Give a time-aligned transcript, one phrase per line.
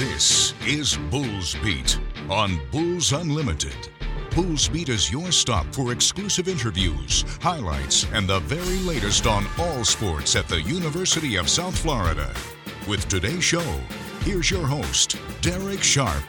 [0.00, 2.00] This is Bulls Beat
[2.30, 3.90] on Bulls Unlimited.
[4.34, 9.84] Bulls Beat is your stop for exclusive interviews, highlights, and the very latest on all
[9.84, 12.34] sports at the University of South Florida.
[12.88, 13.78] With today's show,
[14.22, 16.24] here's your host, Darek Sharp.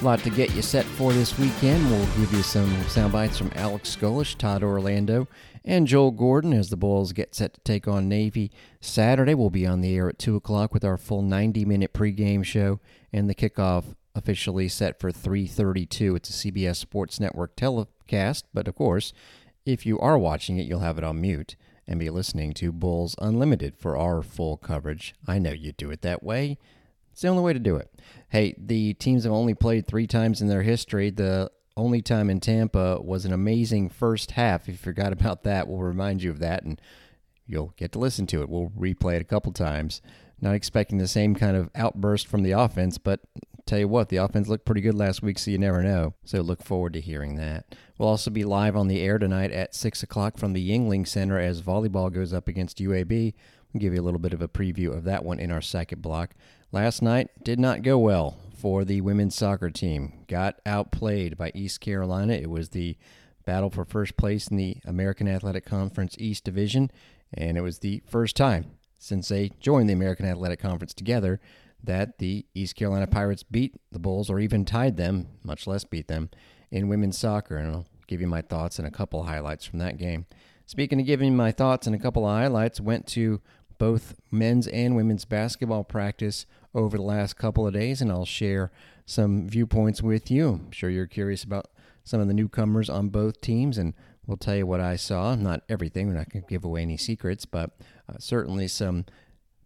[0.00, 1.84] A lot to get you set for this weekend.
[1.90, 5.28] We'll give you some sound bites from Alex Golesh, Todd Orlando,
[5.66, 8.52] and Joel Gordon as the Bulls get set to take on Navy.
[8.80, 12.80] Saturday, we'll be on the air at 2 o'clock with our full 90-minute pregame show,
[13.12, 16.16] and the kickoff officially set for 3.32.
[16.16, 19.12] It's a CBS Sports Network telecast, but of course,
[19.66, 21.56] if you are watching it, you'll have it on mute
[21.88, 25.14] and be listening to Bulls Unlimited for our full coverage.
[25.26, 26.58] I know you do it that way.
[27.12, 27.90] It's the only way to do it.
[28.28, 31.10] Hey, the teams have only played three times in their history.
[31.10, 34.62] The only time in Tampa was an amazing first half.
[34.62, 36.80] If you forgot about that, we'll remind you of that and
[37.46, 38.48] you'll get to listen to it.
[38.48, 40.00] We'll replay it a couple times.
[40.40, 43.20] Not expecting the same kind of outburst from the offense, but
[43.66, 46.14] tell you what, the offense looked pretty good last week, so you never know.
[46.24, 47.74] So look forward to hearing that.
[47.98, 51.38] We'll also be live on the air tonight at 6 o'clock from the Yuengling Center
[51.38, 53.34] as volleyball goes up against UAB.
[53.72, 56.02] We'll give you a little bit of a preview of that one in our second
[56.02, 56.34] block.
[56.72, 60.24] Last night did not go well for the women's soccer team.
[60.26, 62.32] Got outplayed by East Carolina.
[62.32, 62.96] It was the
[63.44, 66.90] battle for first place in the American Athletic Conference East Division,
[67.32, 71.38] and it was the first time since they joined the American Athletic Conference together
[71.84, 76.08] that the East Carolina Pirates beat the Bulls or even tied them, much less beat
[76.08, 76.28] them,
[76.72, 77.58] in women's soccer.
[77.58, 80.26] And I'll give you my thoughts and a couple highlights from that game.
[80.66, 83.40] Speaking of giving my thoughts and a couple of highlights, went to
[83.78, 88.70] both men's and women's basketball practice over the last couple of days, and I'll share
[89.04, 90.48] some viewpoints with you.
[90.48, 91.68] I'm sure you're curious about
[92.04, 93.94] some of the newcomers on both teams, and
[94.26, 95.34] we'll tell you what I saw.
[95.34, 97.70] Not everything, we're not going to give away any secrets, but
[98.08, 99.04] uh, certainly some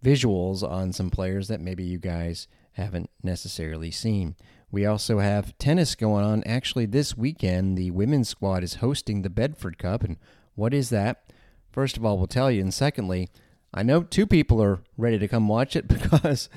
[0.05, 4.37] visuals on some players that maybe you guys haven't necessarily seen.
[4.71, 6.45] We also have tennis going on.
[6.45, 10.05] Actually, this weekend, the women's squad is hosting the Bedford Cup.
[10.05, 10.17] And
[10.55, 11.25] what is that?
[11.73, 12.61] First of all, we'll tell you.
[12.61, 13.29] And secondly,
[13.73, 16.49] I know two people are ready to come watch it because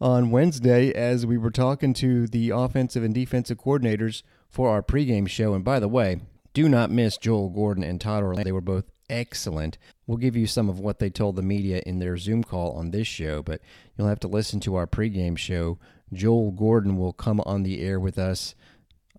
[0.00, 5.28] on Wednesday, as we were talking to the offensive and defensive coordinators for our pregame
[5.28, 6.20] show, and by the way,
[6.54, 8.44] do not miss Joel Gordon and Todd Orlando.
[8.44, 9.78] They were both excellent.
[10.06, 12.90] We'll give you some of what they told the media in their Zoom call on
[12.90, 13.60] this show, but
[13.96, 15.78] you'll have to listen to our pregame show.
[16.12, 18.54] Joel Gordon will come on the air with us,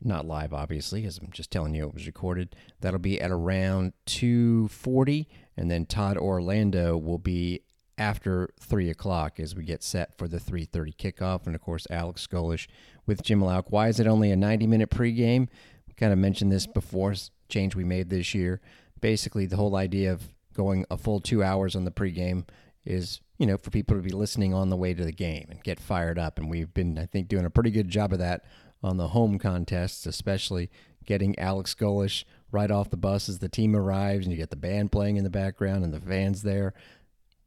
[0.02, 2.56] not live, obviously, as I'm just telling you it was recorded.
[2.82, 5.28] That'll be at around 2:40,
[5.58, 7.62] and then Todd Orlando will be
[7.98, 12.28] after three o'clock as we get set for the 3:30 kickoff, and of course Alex
[12.28, 12.68] Golesh
[13.06, 13.66] with Jim Louk.
[13.70, 15.48] Why is it only a 90-minute pregame?
[15.88, 17.14] we kind of mentioned this before,
[17.50, 18.62] change we made this year
[19.04, 22.48] basically the whole idea of going a full two hours on the pregame
[22.86, 25.62] is you know for people to be listening on the way to the game and
[25.62, 28.46] get fired up and we've been i think doing a pretty good job of that
[28.82, 30.72] on the home contests especially
[31.06, 34.56] getting alex Golesh right off the bus as the team arrives and you get the
[34.56, 36.74] band playing in the background and the fans there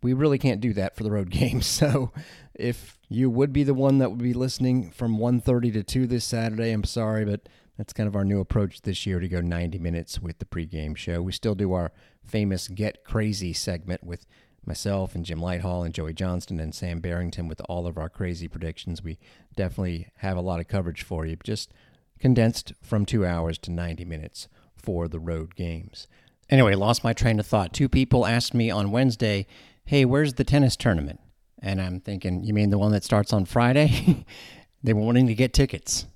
[0.02, 2.12] we really can't do that for the road games so
[2.54, 6.24] if you would be the one that would be listening from 1.30 to 2 this
[6.24, 9.78] saturday i'm sorry but that's kind of our new approach this year to go 90
[9.78, 11.20] minutes with the pregame show.
[11.20, 11.92] We still do our
[12.24, 14.26] famous Get Crazy segment with
[14.64, 18.48] myself and Jim Lighthall and Joey Johnston and Sam Barrington with all of our crazy
[18.48, 19.02] predictions.
[19.02, 19.18] We
[19.54, 21.72] definitely have a lot of coverage for you, just
[22.18, 24.48] condensed from two hours to 90 minutes
[24.86, 26.06] for the road games.
[26.48, 27.74] Anyway, lost my train of thought.
[27.74, 29.46] Two people asked me on Wednesday,
[29.84, 31.20] hey, where's the tennis tournament?
[31.60, 34.24] And I'm thinking, you mean the one that starts on Friday?
[34.82, 36.06] they were wanting to get tickets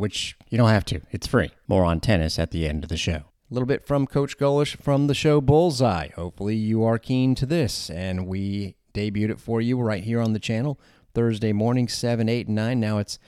[0.00, 1.02] which you don't have to.
[1.10, 1.50] It's free.
[1.68, 3.12] More on tennis at the end of the show.
[3.16, 6.08] A little bit from Coach Golesh from the show Bullseye.
[6.16, 10.32] Hopefully, you are keen to this, and we debuted it for you right here on
[10.32, 10.80] the channel
[11.12, 12.80] Thursday morning, 7, 8, and 9.
[12.80, 13.18] Now it's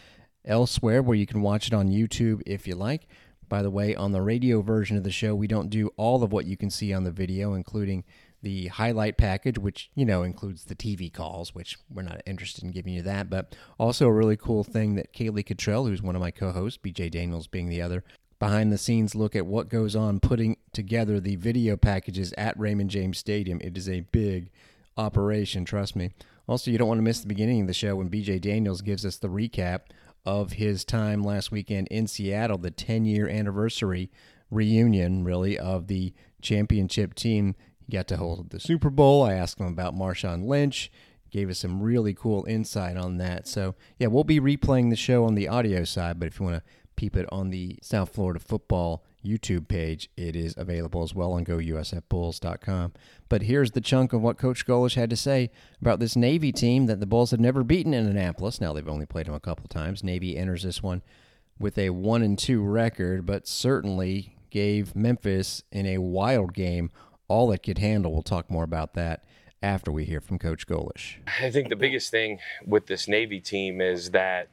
[0.47, 3.07] elsewhere where you can watch it on YouTube if you like.
[3.53, 6.33] By the way, on the radio version of the show, we don't do all of
[6.33, 8.03] what you can see on the video, including
[8.41, 12.71] the highlight package, which, you know, includes the TV calls, which we're not interested in
[12.71, 13.29] giving you that.
[13.29, 16.79] But also a really cool thing that Kaylee Cottrell, who's one of my co hosts,
[16.83, 18.05] BJ Daniels being the other,
[18.39, 22.89] behind the scenes look at what goes on putting together the video packages at Raymond
[22.89, 23.61] James Stadium.
[23.61, 24.49] It is a big
[24.97, 26.13] operation, trust me.
[26.49, 29.05] Also, you don't want to miss the beginning of the show when BJ Daniels gives
[29.05, 29.81] us the recap
[30.25, 34.11] of his time last weekend in Seattle, the 10 year anniversary
[34.51, 37.55] reunion, really, of the championship team
[37.87, 39.23] he got to hold the Super Bowl.
[39.23, 40.91] I asked him about Marshawn Lynch,
[41.31, 43.49] gave us some really cool insight on that.
[43.49, 46.57] So, yeah, we'll be replaying the show on the audio side, but if you want
[46.57, 51.33] to peep it on the South Florida football YouTube page, it is available as well
[51.33, 52.93] on gousfbulls.com.
[53.29, 56.87] But here's the chunk of what Coach Golesh had to say about this Navy team
[56.87, 58.61] that the Bulls have never beaten in Annapolis.
[58.61, 60.05] Now they've only played them a couple times.
[60.05, 61.03] Navy enters this one
[61.59, 66.91] with a one and two record, but certainly gave Memphis in a wild game
[67.29, 68.13] all it could handle.
[68.13, 69.25] We'll talk more about that
[69.63, 71.17] after we hear from Coach Golesh.
[71.41, 74.49] I think the biggest thing with this Navy team is that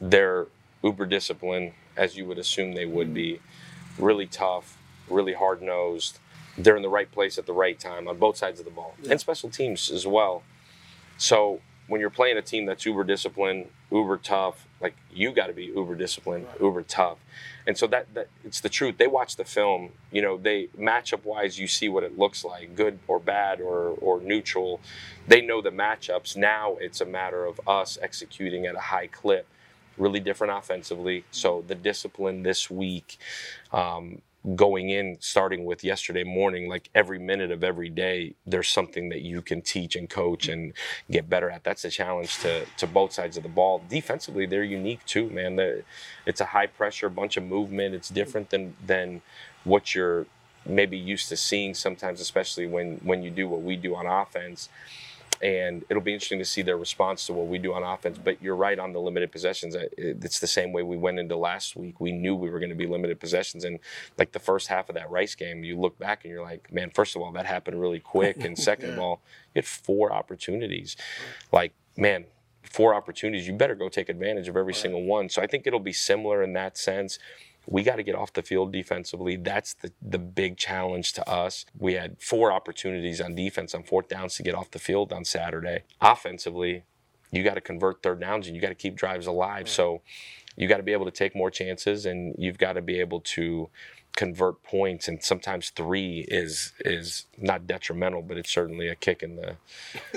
[0.00, 0.46] they're
[0.82, 3.40] uber disciplined, as you would assume they would be
[3.98, 4.78] really tough,
[5.08, 6.18] really hard nosed.
[6.56, 8.94] They're in the right place at the right time on both sides of the ball
[9.02, 9.12] yeah.
[9.12, 10.42] and special teams as well.
[11.16, 15.52] So when you're playing a team that's uber disciplined, uber tough, like you got to
[15.52, 16.60] be uber disciplined, right.
[16.60, 17.18] uber tough.
[17.66, 18.98] And so that, that it's the truth.
[18.98, 22.74] They watch the film, you know, they matchup wise, you see what it looks like,
[22.74, 24.80] good or bad or, or neutral.
[25.28, 26.36] They know the matchups.
[26.36, 29.46] Now it's a matter of us executing at a high clip
[29.98, 31.24] really different offensively.
[31.30, 33.18] So the discipline this week,
[33.72, 34.22] um,
[34.56, 39.22] going in, starting with yesterday morning, like every minute of every day, there's something that
[39.22, 40.72] you can teach and coach and
[41.10, 41.64] get better at.
[41.64, 43.82] That's a challenge to to both sides of the ball.
[43.88, 45.58] Defensively, they're unique too, man.
[46.26, 47.94] It's a high pressure, bunch of movement.
[47.94, 49.22] It's different than than
[49.64, 50.26] what you're
[50.66, 54.68] maybe used to seeing sometimes, especially when when you do what we do on offense
[55.42, 58.18] and it'll be interesting to see their response to what we do on offense.
[58.22, 59.76] But you're right on the limited possessions.
[59.98, 62.00] It's the same way we went into last week.
[62.00, 63.78] We knew we were going to be limited possessions, and
[64.18, 66.90] like the first half of that Rice game, you look back and you're like, man,
[66.90, 68.94] first of all, that happened really quick, and second yeah.
[68.94, 69.20] of all,
[69.54, 70.96] you had four opportunities.
[71.50, 72.26] Like, man,
[72.62, 73.46] four opportunities.
[73.46, 74.80] You better go take advantage of every right.
[74.80, 75.28] single one.
[75.28, 77.18] So I think it'll be similar in that sense
[77.66, 79.36] we got to get off the field defensively.
[79.36, 81.64] That's the, the big challenge to us.
[81.78, 85.24] We had four opportunities on defense on fourth downs to get off the field on
[85.24, 85.84] Saturday.
[86.00, 86.84] Offensively,
[87.30, 89.68] you got to convert third downs and you got to keep drives alive.
[89.68, 90.02] So
[90.56, 93.20] you got to be able to take more chances and you've got to be able
[93.20, 93.70] to
[94.16, 99.36] convert points and sometimes three is is not detrimental but it's certainly a kick in
[99.36, 99.56] the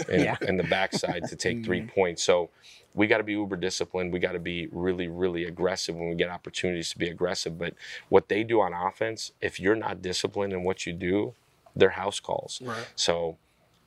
[0.13, 0.37] in, yeah.
[0.41, 1.89] in the backside to take three mm-hmm.
[1.89, 2.49] points so
[2.95, 4.13] we got to be uber disciplined.
[4.13, 7.59] We got to be really, really aggressive when we get opportunities to be aggressive.
[7.59, 7.73] But
[8.07, 11.33] what they do on offense, if you're not disciplined in what you do,
[11.75, 12.61] they're house calls.
[12.63, 12.87] Right.
[12.95, 13.37] So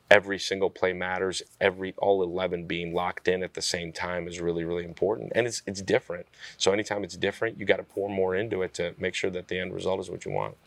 [0.09, 1.41] every single play matters.
[1.61, 5.31] Every all 11 being locked in at the same time is really, really important.
[5.35, 6.27] And it's it's different.
[6.57, 9.47] So anytime it's different, you got to pour more into it to make sure that
[9.47, 10.57] the end result is what you want.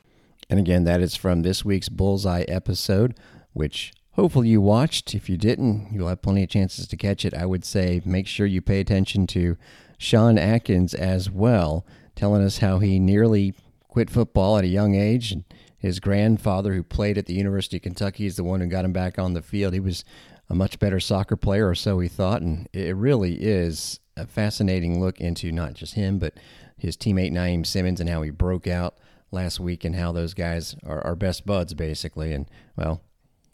[0.51, 3.15] And again, that is from this week's Bullseye episode,
[3.53, 5.15] which Hopefully, you watched.
[5.15, 7.33] If you didn't, you'll have plenty of chances to catch it.
[7.33, 9.57] I would say make sure you pay attention to
[9.97, 13.55] Sean Atkins as well, telling us how he nearly
[13.89, 15.33] quit football at a young age.
[15.33, 15.45] And
[15.83, 18.93] his grandfather, who played at the University of Kentucky, is the one who got him
[18.93, 19.75] back on the field.
[19.75, 20.05] He was
[20.49, 22.41] a much better soccer player, or so he thought.
[22.41, 26.35] And it really is a fascinating look into not just him, but
[26.79, 28.97] his teammate Naiem Simmons and how he broke out
[29.33, 32.33] last week and how those guys are, are best buds, basically.
[32.33, 33.03] And, well,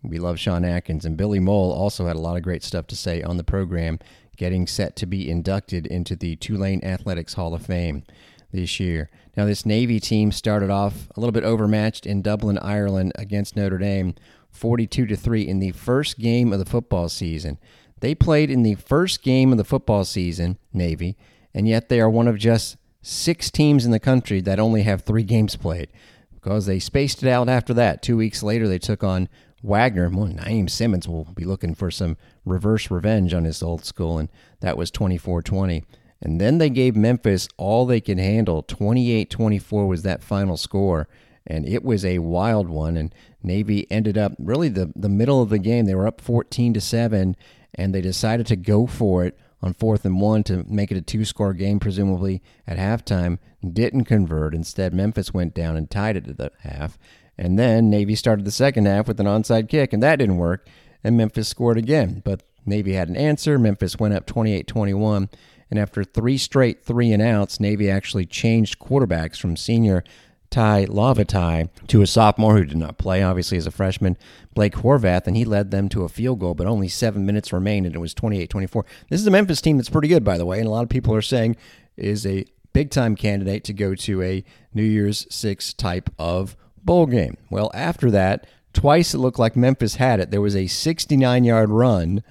[0.02, 1.06] we love Sean Atkins.
[1.06, 3.98] And Billy Mole also had a lot of great stuff to say on the program,
[4.36, 8.04] getting set to be inducted into the Tulane Athletics Hall of Fame
[8.52, 9.08] this year.
[9.38, 13.78] Now, this Navy team started off a little bit overmatched in Dublin, Ireland against Notre
[13.78, 14.16] Dame,
[14.50, 17.56] 42 to 3 in the first game of the football season.
[18.00, 21.16] They played in the first game of the football season, Navy,
[21.54, 25.02] and yet they are one of just six teams in the country that only have
[25.02, 25.88] three games played
[26.34, 28.02] because they spaced it out after that.
[28.02, 29.28] Two weeks later, they took on
[29.62, 34.18] Wagner, well, Naiem Simmons will be looking for some reverse revenge on his old school,
[34.18, 34.30] and
[34.62, 35.84] that was 24 20.
[36.20, 38.62] And then they gave Memphis all they could handle.
[38.62, 41.08] 28 24 was that final score,
[41.46, 42.96] and it was a wild one.
[42.96, 45.84] And Navy ended up really the, the middle of the game.
[45.84, 47.36] They were up 14 to 7,
[47.74, 51.02] and they decided to go for it on fourth and one to make it a
[51.02, 53.38] two score game, presumably at halftime.
[53.72, 54.54] Didn't convert.
[54.54, 56.98] Instead, Memphis went down and tied it at the half.
[57.36, 60.66] And then Navy started the second half with an onside kick, and that didn't work.
[61.04, 62.22] And Memphis scored again.
[62.24, 63.58] But Navy had an answer.
[63.58, 65.28] Memphis went up 28 21.
[65.70, 70.02] And after three straight three and outs, Navy actually changed quarterbacks from senior
[70.50, 74.16] Tai Lavatai to a sophomore who did not play, obviously, as a freshman,
[74.54, 77.84] Blake Horvath, and he led them to a field goal, but only seven minutes remained,
[77.84, 78.84] and it was 28 24.
[79.10, 80.88] This is a Memphis team that's pretty good, by the way, and a lot of
[80.88, 81.56] people are saying
[81.96, 87.06] is a big time candidate to go to a New Year's Six type of bowl
[87.06, 87.36] game.
[87.50, 90.30] Well, after that, twice it looked like Memphis had it.
[90.30, 92.22] There was a 69 yard run,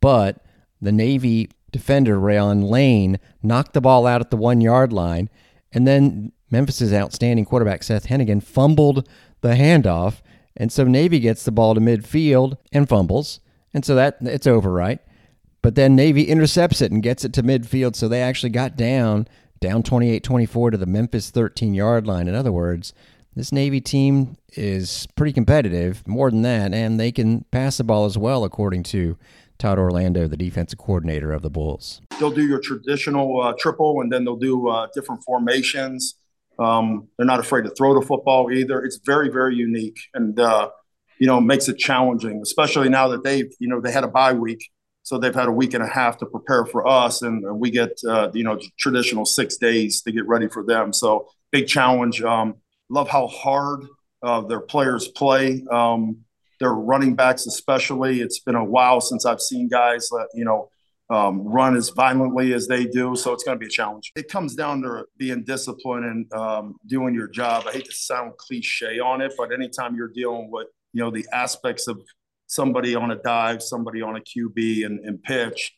[0.00, 0.44] but
[0.80, 5.28] the Navy defender, Rayuan Lane, knocked the ball out at the one yard line.
[5.72, 9.08] And then Memphis's outstanding quarterback, Seth Henigan, fumbled
[9.40, 10.20] the handoff.
[10.56, 13.40] And so Navy gets the ball to midfield and fumbles.
[13.74, 15.00] And so that it's over, right?
[15.62, 17.96] But then Navy intercepts it and gets it to midfield.
[17.96, 19.28] So they actually got down,
[19.60, 22.28] down 28 24 to the Memphis 13 yard line.
[22.28, 22.92] In other words,
[23.34, 28.04] this Navy team is pretty competitive, more than that, and they can pass the ball
[28.04, 29.16] as well, according to
[29.58, 32.00] Todd Orlando, the defensive coordinator of the Bulls.
[32.18, 36.14] They'll do your traditional uh, triple, and then they'll do uh, different formations.
[36.58, 38.84] Um, they're not afraid to throw the football either.
[38.84, 40.70] It's very, very unique, and uh,
[41.18, 44.32] you know makes it challenging, especially now that they've you know they had a bye
[44.32, 44.70] week,
[45.02, 47.98] so they've had a week and a half to prepare for us, and we get
[48.08, 50.92] uh, you know traditional six days to get ready for them.
[50.92, 52.22] So big challenge.
[52.22, 52.56] Um,
[52.88, 53.84] love how hard
[54.22, 55.64] uh, their players play.
[55.70, 56.24] Um,
[56.62, 58.20] their running backs, especially.
[58.20, 60.70] It's been a while since I've seen guys that you know
[61.10, 63.16] um, run as violently as they do.
[63.16, 64.12] So it's going to be a challenge.
[64.14, 67.64] It comes down to being disciplined and um, doing your job.
[67.66, 71.26] I hate to sound cliche on it, but anytime you're dealing with you know the
[71.32, 72.00] aspects of
[72.46, 75.72] somebody on a dive, somebody on a QB and, and pitch,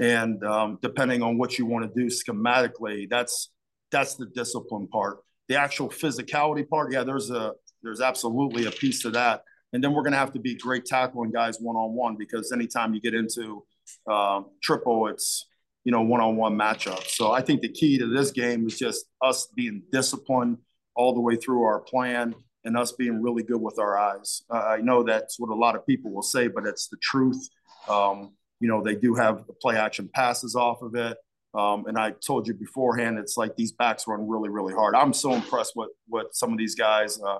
[0.00, 3.50] and um, depending on what you want to do schematically, that's
[3.92, 5.18] that's the discipline part.
[5.46, 7.52] The actual physicality part, yeah, there's a
[7.84, 9.42] there's absolutely a piece to that.
[9.74, 12.52] And then we're going to have to be great tackling guys one on one because
[12.52, 13.64] anytime you get into
[14.10, 15.46] uh, triple, it's
[15.82, 17.04] you know one on one matchup.
[17.08, 20.58] So I think the key to this game is just us being disciplined
[20.94, 24.42] all the way through our plan and us being really good with our eyes.
[24.48, 27.48] Uh, I know that's what a lot of people will say, but it's the truth.
[27.88, 31.18] Um, you know, they do have the play action passes off of it.
[31.52, 34.94] Um, and I told you beforehand, it's like these backs run really, really hard.
[34.94, 37.38] I'm so impressed with what some of these guys, uh,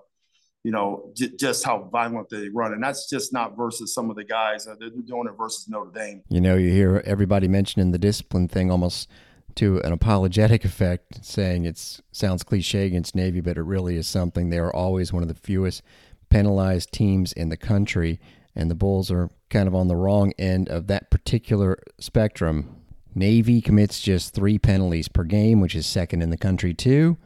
[0.65, 2.73] you know, j- just how violent they run.
[2.73, 4.67] And that's just not versus some of the guys.
[4.67, 6.23] Uh, they're doing it versus Notre Dame.
[6.31, 9.09] You know, you hear everybody mentioning the discipline thing almost
[9.57, 14.49] to an apologetic effect, saying it sounds cliche against Navy, but it really is something.
[14.49, 15.83] They are always one of the fewest
[16.31, 18.19] penalized teams in the country,
[18.57, 22.81] and the Bulls are kind of on the wrong end of that particular spectrum.
[23.15, 27.19] Navy commits just three penalties per game, which is second in the country to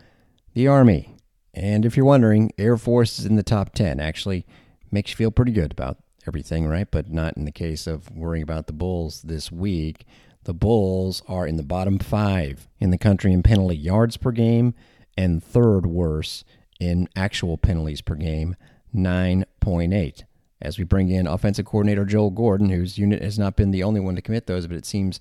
[0.54, 1.17] the Army.
[1.54, 4.00] And if you're wondering, Air Force is in the top 10.
[4.00, 4.46] Actually,
[4.90, 6.88] makes you feel pretty good about everything, right?
[6.90, 10.06] But not in the case of worrying about the Bulls this week.
[10.44, 14.74] The Bulls are in the bottom five in the country in penalty yards per game
[15.16, 16.44] and third worst
[16.78, 18.56] in actual penalties per game,
[18.94, 20.22] 9.8.
[20.60, 24.00] As we bring in offensive coordinator Joel Gordon, whose unit has not been the only
[24.00, 25.20] one to commit those, but it seems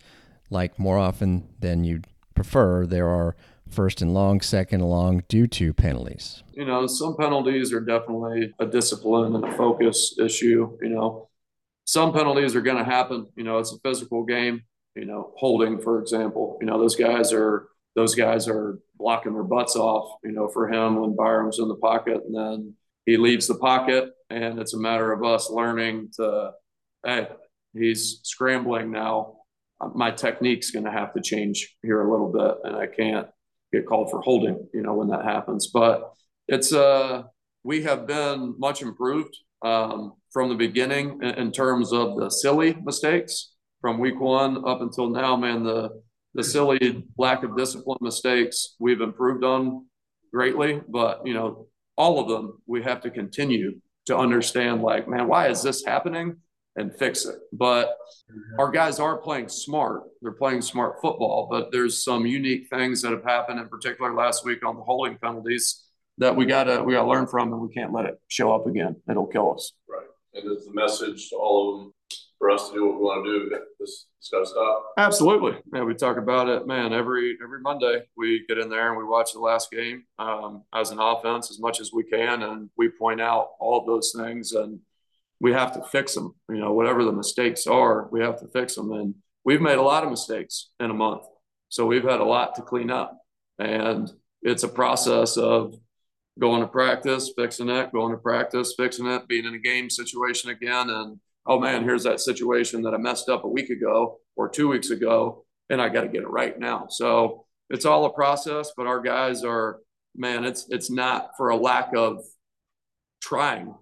[0.49, 3.35] like more often than you'd prefer, there are
[3.69, 6.43] first and long, second and long due to penalties.
[6.53, 10.77] You know, some penalties are definitely a discipline and a focus issue.
[10.81, 11.29] You know,
[11.85, 13.27] some penalties are going to happen.
[13.35, 14.63] You know, it's a physical game
[14.97, 16.57] you know, holding, for example.
[16.59, 20.71] You know, those guys are those guys are blocking their butts off, you know, for
[20.71, 22.73] him when Byron's in the pocket and then
[23.05, 26.51] he leaves the pocket and it's a matter of us learning to
[27.05, 27.27] hey,
[27.73, 29.35] he's scrambling now.
[29.93, 33.27] My technique's going to have to change here a little bit and I can't
[33.79, 35.67] get called for holding, you know, when that happens.
[35.67, 36.11] But
[36.47, 37.23] it's uh
[37.63, 42.77] we have been much improved um, from the beginning in, in terms of the silly
[42.83, 46.01] mistakes from week one up until now, man, the
[46.33, 49.87] the silly lack of discipline mistakes we've improved on
[50.31, 51.67] greatly, but you know,
[51.97, 56.37] all of them we have to continue to understand like, man, why is this happening
[56.77, 57.35] and fix it.
[57.51, 57.97] But
[58.59, 60.03] our guys are playing smart.
[60.21, 64.45] They're playing smart football, but there's some unique things that have happened in particular last
[64.45, 65.83] week on the holding penalties
[66.19, 68.95] that we gotta we gotta learn from and we can't let it show up again.
[69.09, 69.73] It'll kill us.
[69.89, 70.05] Right.
[70.33, 71.93] And it's the message to all of them
[72.37, 73.49] for us to do what we want to do.
[73.79, 74.93] This, this got to stop.
[74.97, 75.59] Absolutely.
[75.73, 76.93] Yeah, we talk about it, man.
[76.93, 80.91] Every every Monday we get in there and we watch the last game um, as
[80.91, 84.79] an offense as much as we can, and we point out all those things, and
[85.39, 86.33] we have to fix them.
[86.49, 88.91] You know, whatever the mistakes are, we have to fix them.
[88.91, 91.23] And we've made a lot of mistakes in a month,
[91.69, 93.17] so we've had a lot to clean up,
[93.59, 94.09] and
[94.41, 95.75] it's a process of
[96.39, 100.49] going to practice, fixing it, going to practice, fixing it, being in a game situation
[100.49, 104.49] again, and oh man, here's that situation that I messed up a week ago or
[104.49, 106.87] two weeks ago, and I got to get it right now.
[106.89, 109.79] So it's all a process, but our guys are,
[110.15, 112.23] man, it's it's not for a lack of
[113.21, 113.73] trying.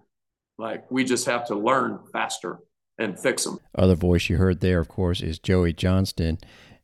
[0.58, 2.58] Like we just have to learn faster
[2.98, 3.58] and fix them.
[3.74, 6.38] Other voice you heard there, of course, is Joey Johnston.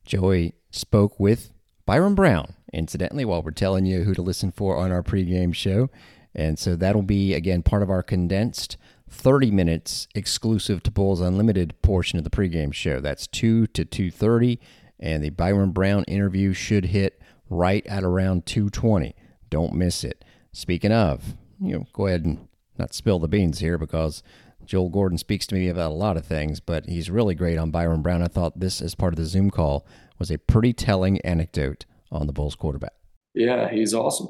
[0.04, 1.52] Joey spoke with
[1.86, 5.88] Byron Brown, incidentally, while we're telling you who to listen for on our pregame show.
[6.34, 8.76] And so that'll be, again, part of our condensed
[9.08, 13.00] 30 minutes exclusive to Bulls Unlimited portion of the pregame show.
[13.00, 14.58] That's 2 to 2:30
[15.02, 19.14] and the Byron Brown interview should hit right at around 2:20.
[19.50, 20.24] Don't miss it.
[20.52, 22.48] Speaking of, you know, go ahead and
[22.78, 24.22] not spill the beans here because
[24.64, 27.70] Joel Gordon speaks to me about a lot of things, but he's really great on
[27.70, 28.22] Byron Brown.
[28.22, 29.86] I thought this as part of the Zoom call
[30.18, 32.94] was a pretty telling anecdote on the Bulls quarterback.
[33.34, 34.28] Yeah, he's awesome.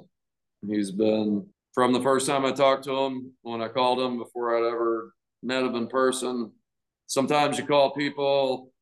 [0.67, 4.57] He's been from the first time I talked to him, when I called him before
[4.57, 6.53] I'd ever met him in person,
[7.07, 8.73] sometimes you call people,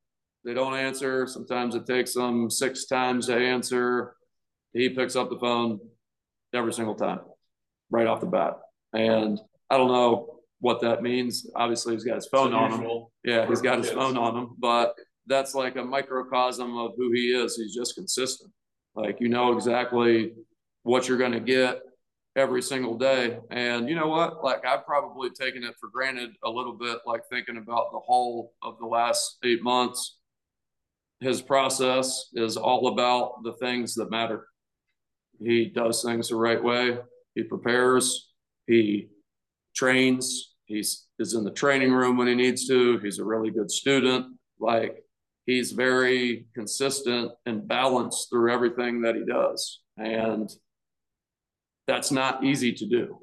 [0.43, 1.27] they don't answer.
[1.27, 4.15] Sometimes it takes them six times to answer.
[4.73, 5.79] He picks up the phone
[6.53, 7.19] every single time,
[7.89, 8.57] right off the bat.
[8.93, 9.39] And
[9.71, 11.49] I don't know what that means.
[11.55, 13.05] Obviously, he's got his phone on him.
[13.23, 14.93] Yeah, he's got his phone on him, but
[15.27, 17.55] that's like a microcosm of who he is.
[17.55, 18.51] He's just consistent.
[18.93, 20.33] Like you know exactly
[20.83, 21.79] what you're going to get
[22.35, 23.39] every single day.
[23.49, 24.43] And you know what?
[24.43, 28.53] Like I've probably taken it for granted a little bit, like thinking about the whole
[28.61, 30.17] of the last eight months.
[31.21, 34.47] His process is all about the things that matter.
[35.39, 36.97] He does things the right way.
[37.35, 38.31] He prepares.
[38.67, 39.09] He
[39.75, 40.55] trains.
[40.65, 42.97] He's is in the training room when he needs to.
[42.99, 44.27] He's a really good student.
[44.59, 45.03] Like
[45.45, 49.81] he's very consistent and balanced through everything that he does.
[49.97, 50.49] And
[51.87, 53.19] that's not easy to do.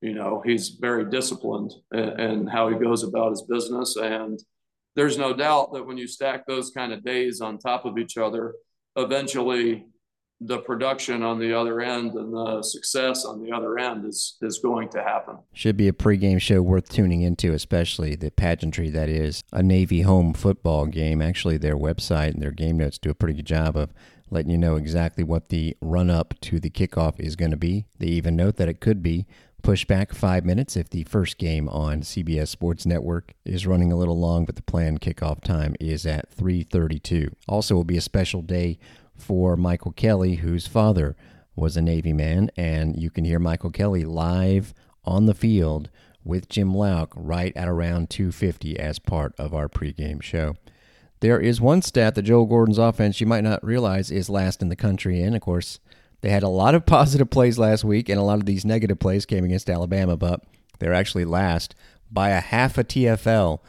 [0.00, 3.96] You know, he's very disciplined in, in how he goes about his business.
[3.96, 4.38] And
[4.96, 8.16] there's no doubt that when you stack those kind of days on top of each
[8.16, 8.54] other,
[8.96, 9.86] eventually
[10.46, 14.58] the production on the other end and the success on the other end is is
[14.58, 15.38] going to happen.
[15.52, 20.02] Should be a pregame show worth tuning into, especially the pageantry that is a Navy
[20.02, 21.22] home football game.
[21.22, 23.92] Actually, their website and their game notes do a pretty good job of
[24.30, 27.86] letting you know exactly what the run up to the kickoff is going to be.
[27.98, 29.26] They even note that it could be
[29.62, 33.96] pushed back five minutes if the first game on CBS Sports Network is running a
[33.96, 37.34] little long, but the planned kickoff time is at 3:32.
[37.48, 38.78] Also, will be a special day
[39.16, 41.16] for Michael Kelly, whose father
[41.56, 45.90] was a Navy man, and you can hear Michael Kelly live on the field
[46.24, 50.56] with Jim Louk right at around 250 as part of our pregame show.
[51.20, 54.68] There is one stat that Joel Gordon's offense you might not realize is last in
[54.68, 55.78] the country And Of course,
[56.20, 58.98] they had a lot of positive plays last week, and a lot of these negative
[58.98, 60.42] plays came against Alabama, but
[60.78, 61.74] they're actually last
[62.10, 63.60] by a half a TFL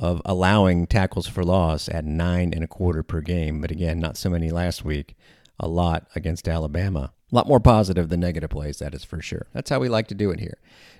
[0.00, 3.60] of allowing tackles for loss at nine and a quarter per game.
[3.60, 5.14] But again, not so many last week.
[5.60, 7.12] A lot against Alabama.
[7.30, 9.46] A lot more positive than negative plays, that is for sure.
[9.52, 10.56] That's how we like to do it here.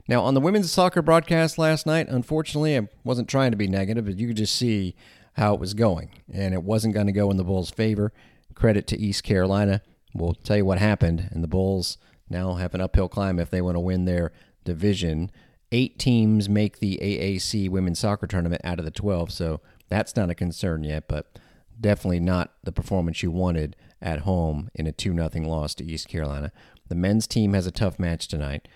[0.07, 4.05] Now, on the women's soccer broadcast last night, unfortunately, I wasn't trying to be negative,
[4.05, 4.95] but you could just see
[5.33, 6.11] how it was going.
[6.31, 8.13] And it wasn't going to go in the Bulls' favor.
[8.55, 9.81] Credit to East Carolina.
[10.15, 11.31] We'll tell you what happened.
[11.33, 11.97] And the Bulls
[12.29, 14.31] now have an uphill climb if they want to win their
[14.65, 15.31] division
[15.73, 20.31] eight teams make the AAC women's soccer tournament out of the 12, so that's not
[20.31, 21.39] a concern yet, but
[21.81, 26.09] definitely not the performance you wanted at home in a 2 0 loss to East
[26.09, 26.53] Carolina.
[26.89, 28.67] The men's team has a tough match tonight.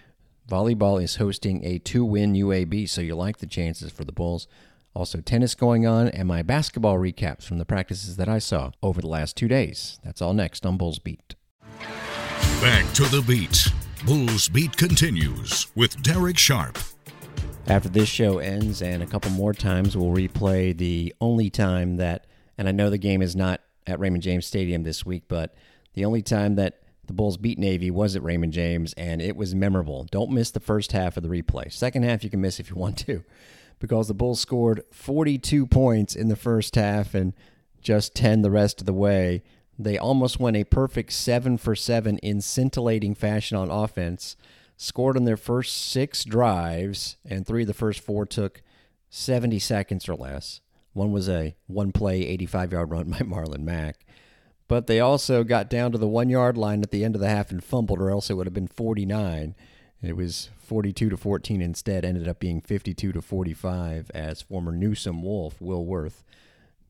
[0.48, 4.46] Volleyball is hosting a two win UAB, so you like the chances for the Bulls.
[4.94, 9.00] Also, tennis going on, and my basketball recaps from the practices that I saw over
[9.00, 9.98] the last two days.
[10.04, 11.35] That's all next on Bulls Beat.
[12.61, 13.66] Back to the beat.
[14.06, 16.76] Bulls Beat continues with Darek Sharp.
[17.68, 22.26] After this show ends, and a couple more times, we'll replay the only time that,
[22.58, 25.54] and I know the game is not at Raymond James Stadium this week, but
[25.94, 29.54] the only time that the Bulls beat Navy was at Raymond James, and it was
[29.54, 30.04] memorable.
[30.10, 31.72] Don't miss the first half of the replay.
[31.72, 33.24] Second half, you can miss if you want to,
[33.78, 37.32] because the Bulls scored 42 points in the first half and
[37.80, 39.42] just 10 the rest of the way.
[39.78, 44.37] They almost went a perfect seven for seven in scintillating fashion on offense.
[44.76, 48.62] Scored on their first six drives, and three of the first four took
[49.10, 50.60] 70 seconds or less.
[50.92, 54.04] One was a one play, 85 yard run by Marlon Mack.
[54.66, 57.28] But they also got down to the one yard line at the end of the
[57.28, 59.54] half and fumbled, or else it would have been 49.
[60.02, 65.22] It was 42 to 14 instead, ended up being 52 to 45 as former Newsome
[65.22, 66.24] Wolf, Will Worth,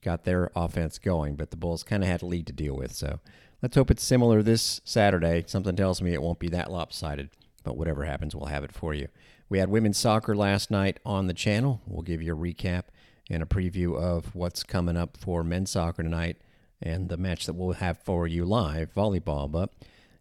[0.05, 2.93] got their offense going, but the Bulls kind of had a lead to deal with.
[2.93, 3.21] So
[3.63, 5.45] let's hope it's similar this Saturday.
[5.47, 7.31] Something tells me it won't be that lopsided,
[7.65, 9.09] but whatever happens, we'll have it for you.
[9.49, 11.81] We had women's soccer last night on the channel.
[11.87, 12.85] We'll give you a recap
[13.31, 16.37] and a preview of what's coming up for men's soccer tonight
[16.83, 19.51] and the match that we'll have for you live, volleyball.
[19.51, 19.73] But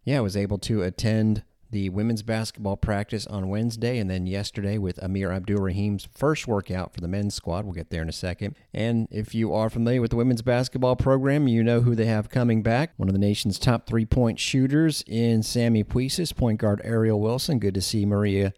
[0.04, 1.42] yeah, I was able to attend
[1.74, 7.00] the women's basketball practice on Wednesday, and then yesterday with Amir Abdur-Rahim's first workout for
[7.00, 7.64] the men's squad.
[7.64, 8.54] We'll get there in a second.
[8.72, 12.30] And if you are familiar with the women's basketball program, you know who they have
[12.30, 12.92] coming back.
[12.96, 17.58] One of the nation's top three point shooters in Sammy Puisis, point guard Aerial Wilson.
[17.58, 18.54] Good to see Maria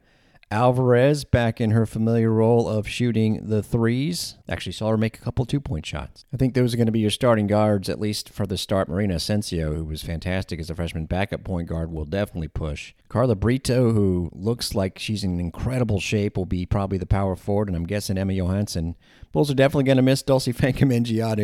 [0.51, 4.37] Alvarez back in her familiar role of shooting the threes.
[4.49, 6.25] Actually, saw her make a couple two point shots.
[6.33, 8.89] I think those are going to be your starting guards, at least for the start.
[8.89, 12.95] Marina Asensio, who was fantastic as a freshman backup point guard, will definitely push.
[13.09, 17.67] Carla Brito, who looks like she's in incredible shape, will be probably the power forward,
[17.67, 18.95] and I'm guessing Emma Johansson.
[19.33, 20.93] Bulls are definitely going to miss Dulcy Fankam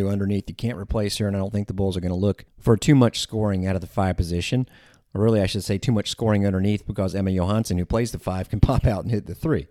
[0.08, 0.48] underneath.
[0.48, 2.76] You can't replace her, and I don't think the Bulls are going to look for
[2.76, 4.68] too much scoring out of the five position.
[5.14, 8.48] Really, I should say, too much scoring underneath because Emma Johansson, who plays the five,
[8.48, 9.66] can pop out and hit the three.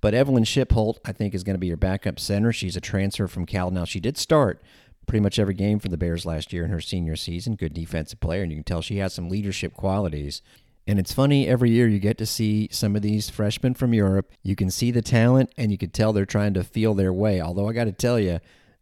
[0.00, 2.52] But Evelyn Schipholt, I think, is going to be your backup center.
[2.52, 3.70] She's a transfer from Cal.
[3.70, 4.62] Now, she did start
[5.06, 7.56] pretty much every game for the Bears last year in her senior season.
[7.56, 10.40] Good defensive player, and you can tell she has some leadership qualities.
[10.86, 14.32] And it's funny, every year you get to see some of these freshmen from Europe.
[14.42, 17.40] You can see the talent, and you can tell they're trying to feel their way.
[17.40, 18.40] Although I got to tell you,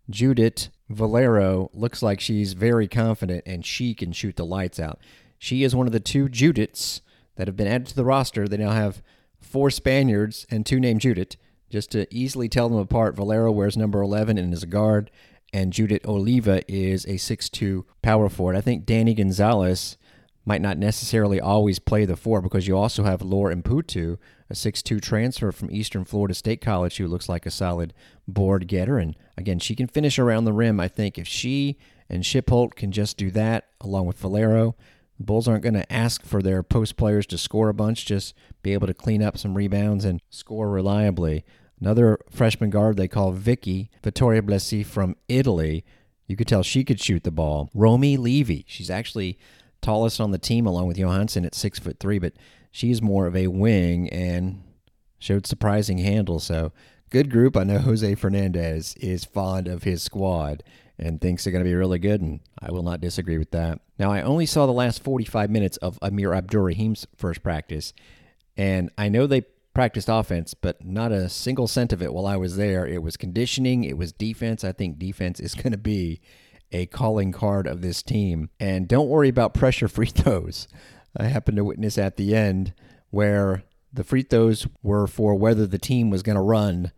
[0.08, 4.98] Judith Valero looks like she's very confident and she can shoot the lights out.
[5.38, 7.00] She is one of the two Judiths
[7.36, 8.46] that have been added to the roster.
[8.48, 9.02] They now have
[9.40, 11.36] four Spaniards and two named Judith.
[11.70, 15.10] Just to easily tell them apart, Valero wears number 11 and is a guard,
[15.52, 18.56] and Judith Oliva is a six-two power forward.
[18.56, 19.96] I think Danny Gonzalez
[20.44, 24.16] might not necessarily always play the four because you also have Laura Imputu,
[24.48, 27.92] a six-two transfer from Eastern Florida State College who looks like a solid
[28.26, 28.98] board getter.
[28.98, 30.80] And again, she can finish around the rim.
[30.80, 31.76] I think if she
[32.08, 34.74] and Schipholt can just do that along with Valero,
[35.20, 38.72] Bulls aren't going to ask for their post players to score a bunch, just be
[38.72, 41.44] able to clean up some rebounds and score reliably.
[41.80, 45.84] Another freshman guard they call Vicky, Vittoria Blesi from Italy.
[46.26, 47.70] You could tell she could shoot the ball.
[47.74, 49.38] Romi Levy, she's actually
[49.80, 52.34] tallest on the team along with Johansson at six foot three, but
[52.70, 54.62] she's more of a wing and
[55.18, 56.38] showed surprising handle.
[56.38, 56.72] So
[57.10, 57.56] good group.
[57.56, 60.62] I know Jose Fernandez is fond of his squad
[60.98, 63.80] and thinks they're going to be really good, and I will not disagree with that.
[63.98, 67.92] Now, I only saw the last 45 minutes of Amir Abdur-Rahim's first practice,
[68.56, 69.42] and I know they
[69.74, 72.84] practiced offense, but not a single cent of it while I was there.
[72.84, 74.64] It was conditioning, it was defense.
[74.64, 76.20] I think defense is going to be
[76.72, 78.50] a calling card of this team.
[78.58, 80.66] And don't worry about pressure free throws.
[81.16, 82.74] I happened to witness at the end
[83.10, 86.92] where the free throws were for whether the team was going to run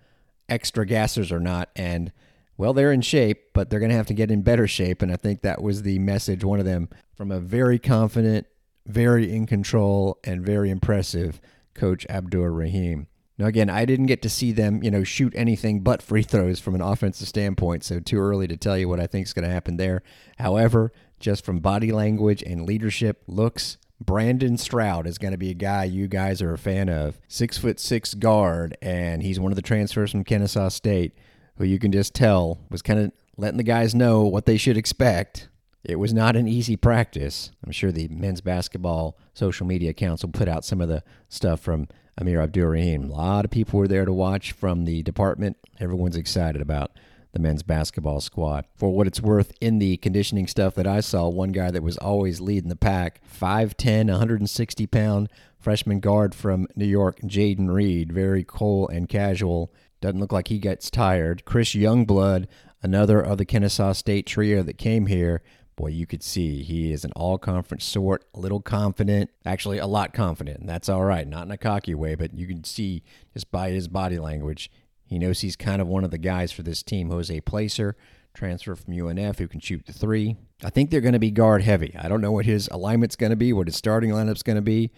[0.48, 1.68] extra gassers or not.
[1.76, 2.12] And
[2.60, 5.00] well, they're in shape, but they're going to have to get in better shape.
[5.00, 8.46] And I think that was the message, one of them, from a very confident,
[8.86, 11.40] very in control, and very impressive
[11.72, 13.06] coach Abdur-Rahim.
[13.38, 16.60] Now, again, I didn't get to see them, you know, shoot anything but free throws
[16.60, 19.48] from an offensive standpoint, so too early to tell you what I think is going
[19.48, 20.02] to happen there.
[20.38, 25.54] However, just from body language and leadership, looks, Brandon Stroud is going to be a
[25.54, 27.22] guy you guys are a fan of.
[27.26, 31.14] Six foot six guard, and he's one of the transfers from Kennesaw State,
[31.60, 34.78] who you can just tell was kind of letting the guys know what they should
[34.78, 35.50] expect.
[35.84, 37.50] It was not an easy practice.
[37.64, 41.60] I'm sure the men's basketball social media accounts will put out some of the stuff
[41.60, 43.04] from Amir Abdur-Rahim.
[43.04, 45.58] A lot of people were there to watch from the department.
[45.78, 46.92] Everyone's excited about
[47.32, 48.64] the men's basketball squad.
[48.74, 51.98] For what it's worth, in the conditioning stuff that I saw, one guy that was
[51.98, 58.46] always leading the pack, 5'10, 160 pound freshman guard from New York, Jayden Reid, very
[58.48, 59.70] cool and casual.
[60.00, 61.44] Doesn't look like he gets tired.
[61.44, 62.46] Chris Youngblood,
[62.82, 65.42] another of the Kennesaw State trio that came here,
[65.76, 69.86] boy, you could see he is an all conference sort, a little confident, actually a
[69.86, 73.02] lot confident, and that's all right, not in a cocky way, but you can see
[73.32, 74.70] just by his body language,
[75.06, 77.10] he knows he's kind of one of the guys for this team.
[77.10, 77.96] Jose Placer,
[78.34, 80.36] transfer from UNF, who can shoot the three.
[80.62, 81.94] I think they're going to be guard heavy.
[81.98, 84.62] I don't know what his alignment's going to be, what his starting lineup's going to
[84.62, 84.90] be,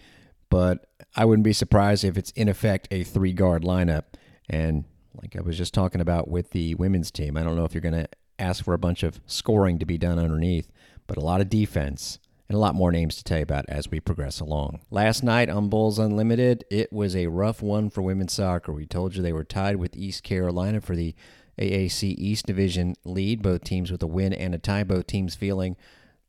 [0.49, 0.85] but
[1.15, 4.03] I wouldn't be surprised if it's in effect a three guard lineup.
[4.49, 4.83] And
[5.21, 7.81] like I was just talking about with the women's team, I don't know if you're
[7.81, 10.71] going to ask for a bunch of scoring to be done underneath,
[11.07, 13.89] but a lot of defense and a lot more names to tell you about as
[13.89, 14.81] we progress along.
[14.91, 18.73] Last night on Bulls Unlimited, it was a rough one for women's soccer.
[18.73, 21.15] We told you they were tied with East Carolina for the
[21.59, 25.77] AAC East Division lead, both teams with a win and a tie, both teams feeling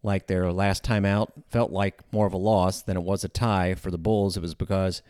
[0.02, 3.28] like their last time out felt like more of a loss than it was a
[3.28, 4.36] tie for the Bulls.
[4.36, 5.02] It was because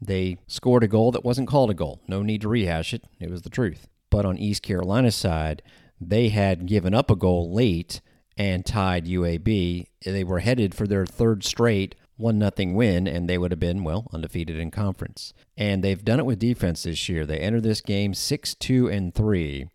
[0.00, 2.00] they scored a goal that wasn't called a goal.
[2.08, 3.04] No need to rehash it.
[3.18, 3.86] It was the truth.
[4.10, 5.62] But on East Carolina's side,
[6.00, 8.00] they had given up a goal late
[8.36, 9.86] and tied UAB.
[10.04, 13.82] They were headed for their third straight one nothing win and they would have been
[13.82, 15.32] well undefeated in conference.
[15.56, 17.24] And they've done it with defense this year.
[17.24, 19.68] They entered this game 6-2 and 3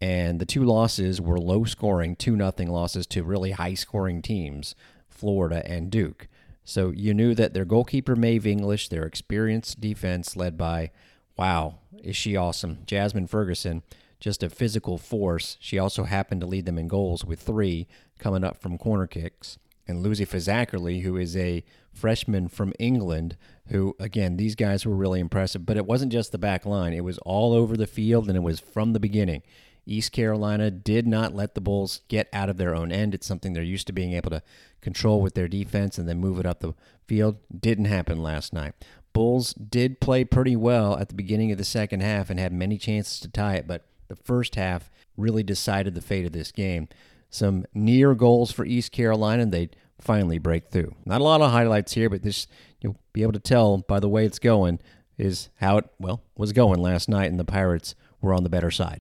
[0.00, 4.74] and the two losses were low scoring 2 nothing losses to really high scoring teams,
[5.08, 6.28] Florida and Duke.
[6.66, 10.90] So you knew that their goalkeeper Maeve English, their experienced defense led by
[11.38, 13.82] wow, is she awesome, Jasmine Ferguson
[14.20, 15.56] just a physical force.
[15.60, 17.86] She also happened to lead them in goals with three
[18.18, 19.58] coming up from corner kicks.
[19.88, 23.36] And Lucy Fazakerly, who is a freshman from England,
[23.68, 25.64] who, again, these guys were really impressive.
[25.64, 28.40] But it wasn't just the back line, it was all over the field, and it
[28.40, 29.42] was from the beginning.
[29.86, 33.14] East Carolina did not let the Bulls get out of their own end.
[33.14, 34.42] It's something they're used to being able to
[34.80, 36.74] control with their defense and then move it up the
[37.06, 37.36] field.
[37.58, 38.74] Didn't happen last night.
[39.12, 42.76] Bulls did play pretty well at the beginning of the second half and had many
[42.76, 46.88] chances to tie it, but the first half really decided the fate of this game.
[47.30, 49.46] Some near goals for East Carolina.
[49.46, 49.70] They
[50.00, 50.94] finally break through.
[51.04, 52.46] Not a lot of highlights here, but this
[52.80, 54.80] you'll be able to tell by the way it's going
[55.16, 58.70] is how it well was going last night, and the Pirates were on the better
[58.70, 59.00] side.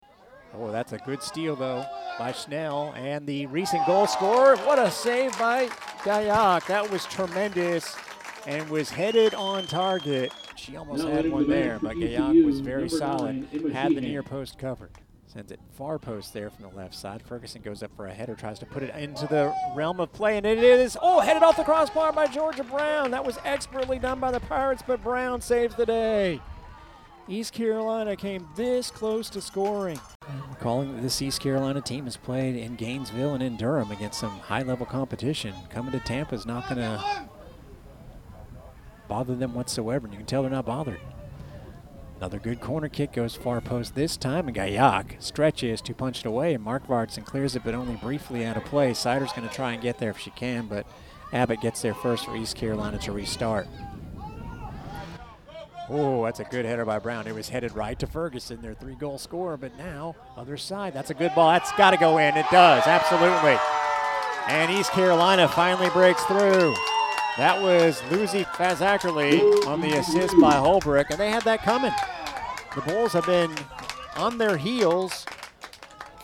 [0.58, 1.86] Oh, that's a good steal though
[2.18, 4.56] by Schnell, and the recent goal scorer.
[4.58, 5.68] What a save by
[6.04, 6.66] Gayak!
[6.68, 7.96] That was tremendous,
[8.46, 10.32] and was headed on target.
[10.56, 13.48] She almost had one there, but Gayak was very solid.
[13.74, 14.92] Had the near post covered.
[15.28, 17.22] Sends it far post there from the left side.
[17.22, 20.38] Ferguson goes up for a header, tries to put it into the realm of play,
[20.38, 23.12] and it is, oh, headed off the crossbar by Georgia Brown.
[23.12, 26.40] That was expertly done by the Pirates, but Brown saves the day.
[27.28, 30.00] East Carolina came this close to scoring.
[30.50, 34.38] Recalling that this East Carolina team has played in Gainesville and in Durham against some
[34.40, 35.56] high level competition.
[35.72, 37.28] Coming to Tampa is not going to
[39.08, 41.00] bother them whatsoever, and you can tell they're not bothered.
[42.18, 46.28] Another good corner kick goes far post this time, and Gayak stretches to punch it
[46.28, 48.94] away, and Mark Vartson clears it, but only briefly out of play.
[48.94, 50.86] Sider's going to try and get there if she can, but
[51.34, 53.68] Abbott gets there first for East Carolina to restart.
[55.88, 57.28] Oh, that's a good header by Brown.
[57.28, 61.12] It was headed right to Ferguson, their three goal scorer, but now, other side, that's
[61.12, 61.52] a good ball.
[61.52, 62.36] That's got to go in.
[62.36, 63.58] It does, absolutely.
[64.48, 66.74] And East Carolina finally breaks through.
[67.38, 71.92] That was Lucy Fazakerly on the assist by Holbrook, and they had that coming.
[72.76, 73.54] The Bulls have been
[74.16, 75.26] on their heels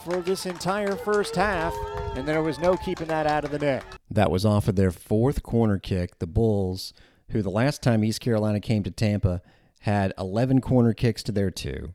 [0.04, 1.76] for this entire first half,
[2.16, 3.84] and there was no keeping that out of the net.
[4.10, 6.20] That was off of their fourth corner kick.
[6.20, 6.94] The Bulls,
[7.32, 9.42] who the last time East Carolina came to Tampa
[9.82, 11.94] had 11 corner kicks to their two,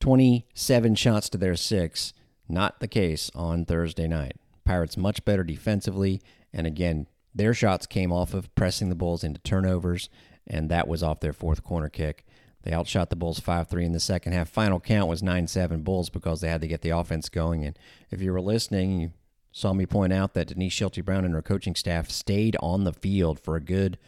[0.00, 2.12] 27 shots to their six.
[2.48, 4.36] Not the case on Thursday night.
[4.64, 6.20] Pirates much better defensively,
[6.52, 10.08] and again, their shots came off of pressing the Bulls into turnovers,
[10.46, 12.26] and that was off their fourth corner kick.
[12.62, 14.48] They outshot the Bulls 5 3 in the second half.
[14.48, 17.64] Final count was 9 7 Bulls because they had to get the offense going.
[17.64, 17.78] And
[18.10, 19.12] if you were listening, you
[19.50, 22.92] saw me point out that Denise Schilte Brown and her coaching staff stayed on the
[22.92, 23.98] field for a good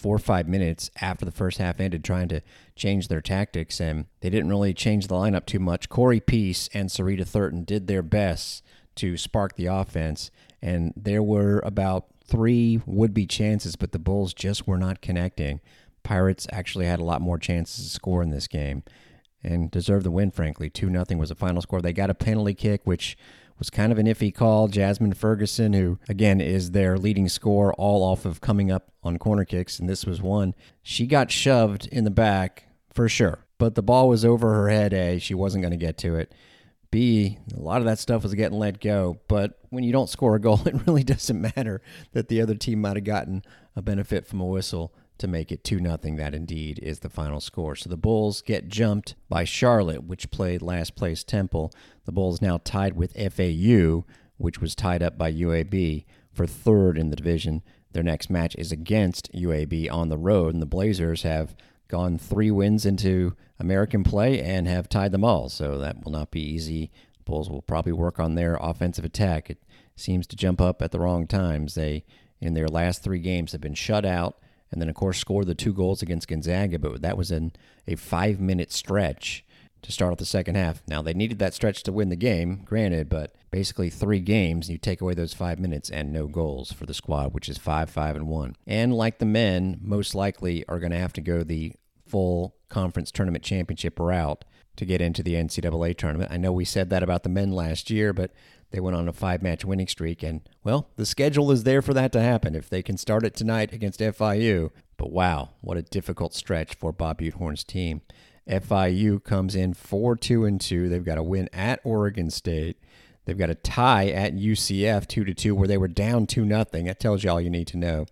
[0.00, 2.40] four or five minutes after the first half ended trying to
[2.74, 3.80] change their tactics.
[3.80, 5.88] And they didn't really change the lineup too much.
[5.88, 8.64] Corey Peace and Sarita Thurton did their best
[8.96, 10.30] to spark the offense.
[10.62, 15.60] And there were about three would be chances, but the Bulls just were not connecting.
[16.02, 18.82] Pirates actually had a lot more chances to score in this game
[19.42, 20.70] and deserved the win, frankly.
[20.70, 21.82] 2 0 was the final score.
[21.82, 23.18] They got a penalty kick, which
[23.60, 24.66] was kind of an iffy call.
[24.66, 29.44] Jasmine Ferguson, who, again, is their leading scorer, all off of coming up on corner
[29.44, 30.54] kicks, and this was one.
[30.82, 34.92] She got shoved in the back for sure, but the ball was over her head,
[34.92, 35.18] A.
[35.20, 36.34] She wasn't going to get to it.
[36.90, 39.20] B, a lot of that stuff was getting let go.
[39.28, 42.80] But when you don't score a goal, it really doesn't matter that the other team
[42.80, 43.44] might have gotten
[43.76, 45.98] a benefit from a whistle to make it 2 0.
[46.16, 47.76] That indeed is the final score.
[47.76, 51.72] So the Bulls get jumped by Charlotte, which played last place Temple.
[52.04, 54.04] The Bulls now tied with FAU,
[54.36, 57.62] which was tied up by UAB for third in the division.
[57.92, 61.54] Their next match is against UAB on the road, and the Blazers have
[61.88, 65.48] gone three wins into American play and have tied them all.
[65.48, 66.90] So that will not be easy.
[67.24, 69.50] Bulls will probably work on their offensive attack.
[69.50, 69.62] It
[69.96, 71.74] seems to jump up at the wrong times.
[71.74, 72.04] They,
[72.40, 74.38] in their last three games, have been shut out
[74.70, 77.52] and then, of course, scored the two goals against Gonzaga, but that was in
[77.86, 79.44] a five minute stretch
[79.82, 80.82] to start off the second half.
[80.86, 84.78] Now, they needed that stretch to win the game, granted, but basically three games, you
[84.78, 88.16] take away those five minutes and no goals for the squad, which is 5 5
[88.16, 88.56] and 1.
[88.66, 91.72] And like the men, most likely are going to have to go the
[92.06, 94.44] full conference tournament championship route
[94.76, 96.30] to get into the NCAA tournament.
[96.30, 98.32] I know we said that about the men last year, but
[98.70, 101.94] they went on a five match winning streak, and, well, the schedule is there for
[101.94, 104.70] that to happen if they can start it tonight against FIU.
[104.96, 108.02] But wow, what a difficult stretch for Bob Butehorn's team.
[108.48, 110.88] FIU comes in 4 2 and 2.
[110.88, 112.78] They've got a win at Oregon State.
[113.24, 116.86] They've got a tie at UCF 2 to 2 where they were down 2 nothing.
[116.86, 118.06] That tells you all you need to know.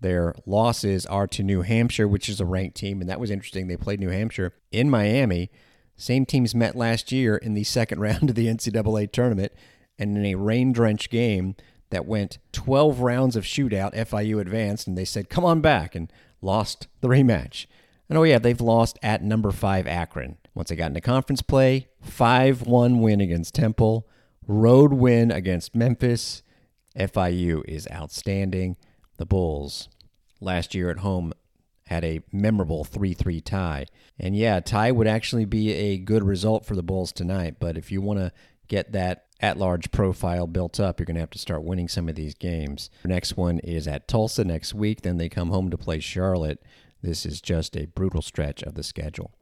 [0.00, 3.68] Their losses are to New Hampshire, which is a ranked team, and that was interesting.
[3.68, 5.50] They played New Hampshire in Miami.
[5.96, 9.52] Same teams met last year in the second round of the NCAA tournament,
[10.02, 11.54] and in a rain drenched game
[11.90, 16.12] that went 12 rounds of shootout, FIU advanced, and they said, come on back, and
[16.40, 17.66] lost the rematch.
[18.08, 20.38] And oh, yeah, they've lost at number five Akron.
[20.54, 24.06] Once they got into conference play, 5 1 win against Temple,
[24.46, 26.42] road win against Memphis.
[26.96, 28.76] FIU is outstanding.
[29.16, 29.88] The Bulls
[30.40, 31.32] last year at home
[31.86, 33.86] had a memorable 3 3 tie.
[34.18, 37.56] And yeah, tie would actually be a good result for the Bulls tonight.
[37.58, 38.32] But if you want to
[38.68, 42.08] get that at large profile built up, you're going to have to start winning some
[42.08, 42.88] of these games.
[43.04, 45.02] Next one is at Tulsa next week.
[45.02, 46.62] Then they come home to play Charlotte.
[47.02, 49.32] This is just a brutal stretch of the schedule.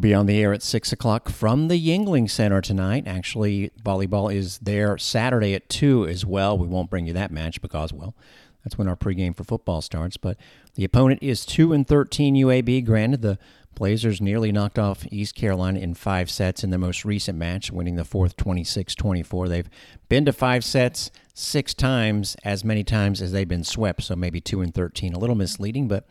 [0.00, 3.06] Be on the air at 6 o'clock from the Yuengling Center tonight.
[3.06, 6.56] Actually, volleyball is there Saturday at 2 as well.
[6.56, 8.16] We won't bring you that match because, well,
[8.64, 10.16] that's when our pregame for football starts.
[10.16, 10.38] But
[10.74, 12.84] the opponent is 2 and 13 UAB.
[12.86, 13.38] Granted, the
[13.80, 17.96] Blazers nearly knocked off East Carolina in five sets in their most recent match, winning
[17.96, 19.48] the fourth 26 24.
[19.48, 19.70] They've
[20.10, 24.38] been to five sets six times, as many times as they've been swept, so maybe
[24.38, 25.14] 2 and 13.
[25.14, 26.06] A little misleading, but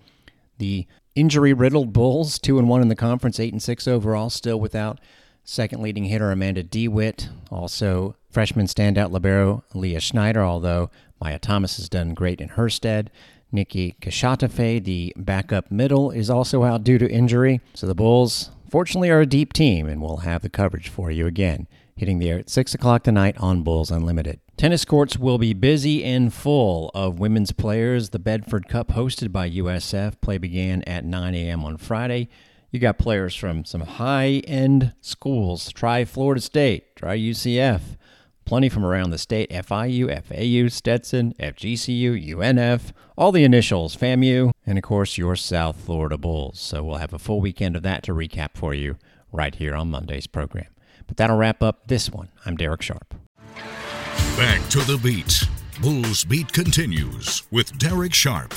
[0.58, 4.60] the injury riddled Bulls, 2 and 1 in the conference, 8 and 6 overall, still
[4.60, 5.00] without
[5.44, 7.30] second leading hitter Amanda DeWitt.
[7.52, 10.90] Also, freshman standout Libero Leah Schneider, although
[11.22, 13.12] Maya Thomas has done great in her stead.
[13.52, 17.62] Nikki Kashatafe, the backup middle, is also out due to injury.
[17.74, 21.26] So the Bulls, fortunately, are a deep team, and we'll have the coverage for you
[21.26, 24.40] again, hitting the air at 6 o'clock tonight on Bulls Unlimited.
[24.56, 28.10] Tennis courts will be busy and full of women's players.
[28.10, 31.64] The Bedford Cup, hosted by USF, play began at 9 a.m.
[31.64, 32.30] on Friday.
[32.70, 35.72] You got players from some high end schools.
[35.72, 37.82] Try Florida State, try UCF.
[38.50, 44.80] Plenty from around the state FIU, FAU, Stetson, FGCU, UNF, all the initials, FAMU, and
[44.80, 46.60] of course your South Florida Bulls.
[46.60, 48.98] So we'll have a full weekend of that to recap for you
[49.32, 50.66] right here on Monday's program.
[51.06, 52.30] But that'll wrap up this one.
[52.44, 53.14] I'm Darek Sharp.
[54.36, 55.44] Back to the beat.
[55.80, 58.56] Bulls Beat continues with Darek Sharp.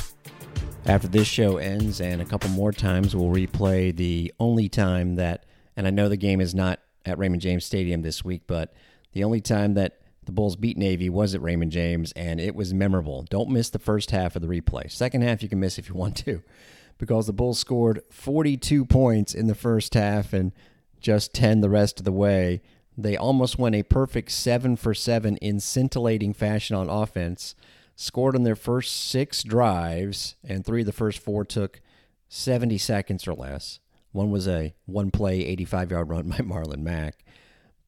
[0.87, 5.44] After this show ends and a couple more times, we'll replay the only time that,
[5.76, 8.72] and I know the game is not at Raymond James Stadium this week, but
[9.12, 12.72] the only time that the Bulls beat Navy was at Raymond James, and it was
[12.72, 13.25] memorable.
[13.29, 14.90] Don't miss the first half of the replay.
[14.90, 16.42] Second half, you can miss if you want to,
[16.98, 20.53] because the Bulls scored 42 points in the first half and
[21.01, 22.62] just 10 the rest of the way.
[22.96, 27.55] They almost went a perfect 7 for 7 in scintillating fashion on offense,
[27.96, 31.81] scored on their first six drives, and three of the first four took
[32.29, 33.81] 70 seconds or less.
[34.12, 37.25] One was a one play, 85 yard run by Marlon Mack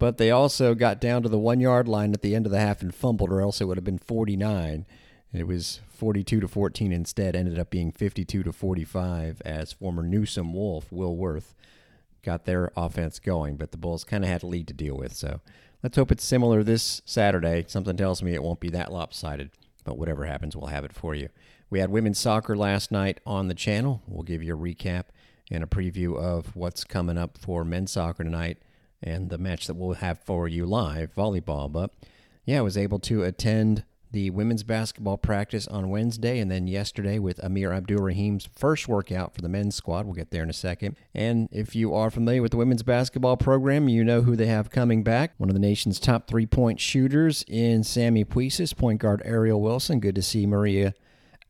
[0.04, 2.60] but they also got down to the one yard line at the end of the
[2.60, 4.84] half and fumbled, or else it would have been 49.
[5.32, 10.52] It was 42 to 14 instead, ended up being 52 to 45 as former Newsome
[10.52, 11.54] Wolf, Will Worth,
[12.22, 15.14] got their offense going, but the Bulls kind of had a lead to deal with.
[15.14, 15.40] So
[15.82, 17.64] let's hope it's similar this Saturday.
[17.66, 19.52] Something tells me it won't be that lopsided,
[19.84, 21.30] but whatever happens, we'll have it for you.
[21.70, 24.02] We had women's soccer last night on the channel.
[24.06, 25.04] We'll give you a recap
[25.50, 28.58] and a preview of what's coming up for men's soccer tonight
[29.02, 31.70] and the match that we'll have for you live, volleyball.
[31.70, 31.90] But
[32.44, 37.18] yeah, I was able to attend the women's basketball practice on Wednesday, and then yesterday
[37.18, 40.06] with Amir Abdur-Rahim's first workout for the men's squad.
[40.06, 40.96] We'll get there in a second.
[41.12, 44.70] And if you are familiar with the women's basketball program, you know who they have
[44.70, 45.32] coming back.
[45.38, 49.98] One of the nation's top three point shooters in Sammy Puisis, point guard Aerial Wilson.
[49.98, 50.94] Good to see Maria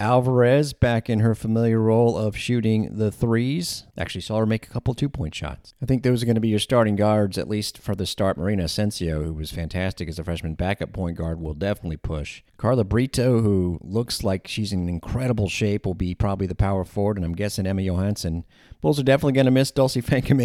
[0.00, 3.84] Alvarez back in her familiar role of shooting the threes.
[3.96, 5.72] Actually, saw her make a couple two point shots.
[5.80, 8.36] I think those are going to be your starting guards, at least for the start.
[8.36, 12.42] Marina Asensio, who was fantastic as a freshman backup point guard, will definitely push.
[12.56, 17.16] Carla Brito, who looks like she's in incredible shape, will be probably the power forward,
[17.16, 18.44] and I'm guessing Emma Johansson.
[18.80, 20.42] Bulls are definitely going to miss Dulcy Fankam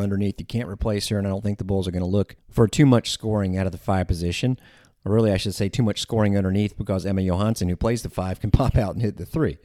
[0.00, 0.38] underneath.
[0.38, 2.68] You can't replace her, and I don't think the Bulls are going to look for
[2.68, 4.58] too much scoring out of the five position
[5.04, 8.10] or really I should say too much scoring underneath because Emma Johansson, who plays the
[8.10, 9.58] five, can pop out and hit the three.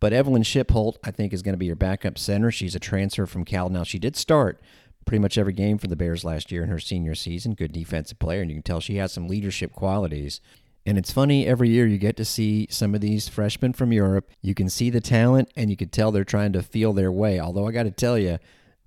[0.00, 2.50] But Evelyn Schipholt, I think, is going to be your backup center.
[2.50, 3.68] She's a transfer from Cal.
[3.68, 4.60] Now, she did start
[5.04, 7.54] pretty much every game for the Bears last year in her senior season.
[7.54, 10.40] Good defensive player, and you can tell she has some leadership qualities.
[10.86, 14.30] And it's funny, every year you get to see some of these freshmen from Europe.
[14.40, 17.40] You can see the talent, and you can tell they're trying to feel their way.
[17.40, 18.38] Although I got to tell you,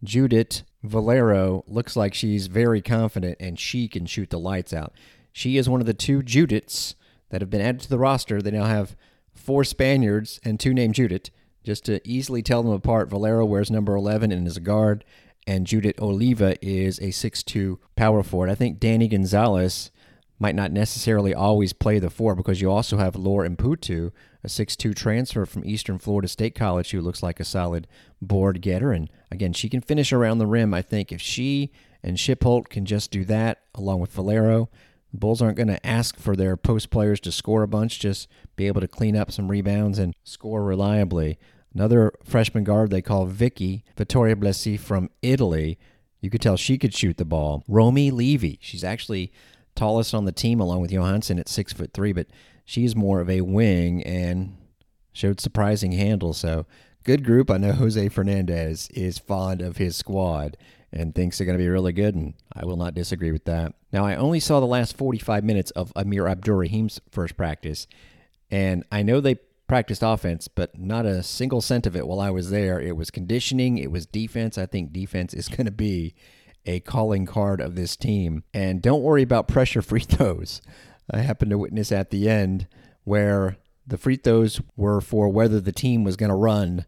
[0.04, 4.94] Judith Valero looks like she's very confident and she can shoot the lights out.
[5.32, 6.96] She is one of the two Judiths
[7.30, 8.42] that have been added to the roster.
[8.42, 8.96] They now have
[9.34, 11.30] four Spaniards and two named Judith.
[11.64, 15.06] Just to easily tell them apart, Valero wears number 11 and is a guard,
[15.46, 18.50] and Judith Oliva is a six-two power forward.
[18.50, 19.92] I think Danny Gonzalez
[20.40, 24.12] might not necessarily always play the four because you also have Laura Imputu,
[24.44, 27.88] a six-two transfer from Eastern Florida State College who looks like a solid
[28.20, 28.92] board getter.
[28.92, 30.74] And again, she can finish around the rim.
[30.74, 34.70] I think if she and Schipholt can just do that along with Valero,
[35.14, 38.68] Bulls aren't going to ask for their post players to score a bunch, just be
[38.68, 41.38] able to clean up some rebounds and score reliably.
[41.74, 45.78] Another freshman guard they call Vicky, Vittoria Blesi from Italy.
[46.20, 47.64] You could tell she could shoot the ball.
[47.68, 49.32] Romi Levy, she's actually
[49.76, 52.28] tallest on the team along with Johansson at six foot three, but
[52.66, 54.58] she's more of a wing and
[55.14, 56.34] showed surprising handle.
[56.34, 56.66] So
[57.04, 57.50] good group.
[57.50, 60.58] I know Jose Fernandez is fond of his squad
[60.94, 63.74] and thinks they're going to be really good, and I will not disagree with that.
[63.94, 67.88] Now, I only saw the last 45 minutes of Amir Abdur-Rahim's first practice,
[68.50, 72.30] and I know they practiced offense, but not a single cent of it while I
[72.30, 72.82] was there.
[72.82, 74.58] It was conditioning, it was defense.
[74.58, 76.14] I think defense is going to be
[76.66, 78.44] a calling card of this team.
[78.54, 80.62] And don't worry about pressure free throws.
[81.10, 82.68] I happened to witness at the end
[83.06, 86.86] where the free throws were for whether the team was going to run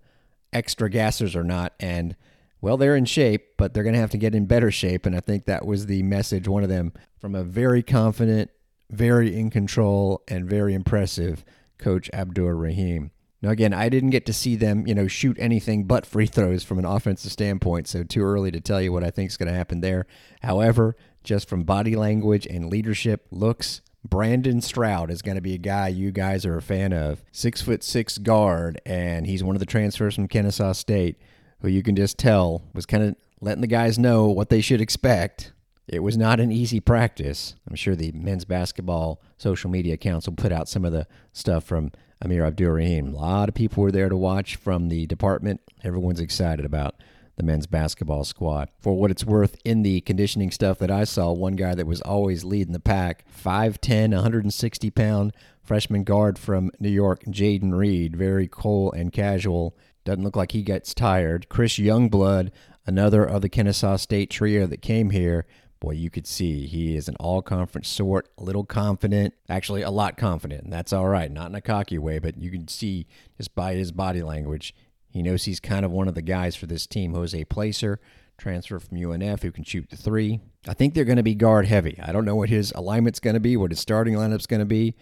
[0.51, 1.73] extra gassers or not.
[1.79, 2.15] And
[2.63, 5.05] well, they're in shape, but they're going to have to get in better shape.
[5.05, 8.51] And I think that was the message, one of them, from a very confident,
[8.89, 11.43] very in control, and very impressive
[11.77, 13.11] coach Abdur Rahim.
[13.41, 16.63] Now, again, I didn't get to see them, you know, shoot anything but free throws
[16.63, 19.51] from an offensive standpoint, so too early to tell you what I think is going
[19.51, 20.07] to happen there.
[20.41, 25.57] However, just from body language and leadership, looks, Brandon Stroud is going to be a
[25.57, 27.25] guy you guys are a fan of.
[27.33, 31.17] Six foot six guard, and he's one of the transfers from Kennesaw State,
[31.63, 34.81] who you can just tell was kind of letting the guys know what they should
[34.81, 35.53] expect.
[35.87, 37.55] It was not an easy practice.
[37.67, 41.63] I'm sure the men's basketball social media accounts will put out some of the stuff
[41.63, 41.91] from
[42.21, 43.13] Amir Abdur-Rahim.
[43.13, 45.61] A lot of people were there to watch from the department.
[45.83, 46.95] Everyone's excited about
[47.35, 48.69] the men's basketball squad.
[48.79, 52.01] For what it's worth, in the conditioning stuff that I saw, one guy that was
[52.01, 55.33] always leading the pack, 5'10, 160 pound
[55.63, 59.75] freshman guard from New York, Jayden Reid, very cool and casual.
[60.05, 61.49] Doesn't look like he gets tired.
[61.49, 62.51] Chris Youngblood,
[62.85, 65.45] another of the Kennesaw State trio that came here,
[65.79, 69.89] boy, you could see he is an all conference sort, a little confident, actually a
[69.89, 73.05] lot confident, and that's all right, not in a cocky way, but you can see
[73.37, 74.73] just by his body language,
[75.09, 77.13] he knows he's kind of one of the guys for this team.
[77.13, 77.99] Jose Placer,
[78.37, 80.39] transfer from UNF, who can shoot the three.
[80.67, 81.99] I think they're going to be guard heavy.
[82.01, 84.65] I don't know what his alignment's going to be, what his starting lineup's going to
[84.65, 84.95] be,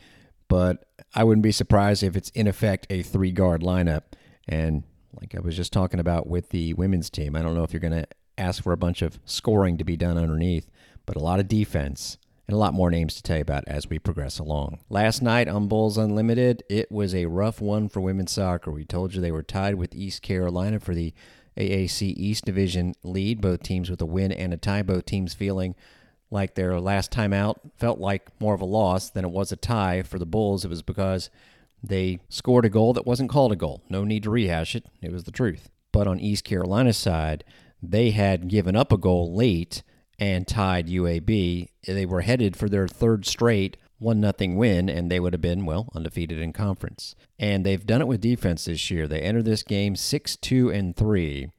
[0.48, 0.86] but
[1.16, 4.02] I wouldn't be surprised if it's in effect a three guard lineup.
[4.48, 4.84] And
[5.20, 7.80] like I was just talking about with the women's team, I don't know if you're
[7.80, 8.08] going to
[8.38, 10.70] ask for a bunch of scoring to be done underneath,
[11.06, 13.90] but a lot of defense and a lot more names to tell you about as
[13.90, 14.80] we progress along.
[14.90, 18.72] Last night on Bulls Unlimited, it was a rough one for women's soccer.
[18.72, 21.14] We told you they were tied with East Carolina for the
[21.58, 25.76] AAC East Division lead, both teams with a win and a tie, both teams feeling
[26.30, 29.58] like their last time out felt like more of a loss than it was a
[29.58, 30.64] tie for the Bulls.
[30.64, 31.30] It was because
[31.84, 33.84] they scored a goal that wasn't called a goal.
[33.90, 34.86] No need to rehash it.
[35.02, 35.70] It was the truth.
[35.92, 37.44] But on East Carolina's side,
[37.82, 39.84] they had given up a goal late
[40.20, 41.70] and tied UAB.
[41.88, 45.64] They were headed for their third straight one nothing win and they would have been
[45.64, 47.16] well undefeated in conference.
[47.38, 49.08] And they've done it with defense this year.
[49.08, 51.50] They entered this game 6-2 and 3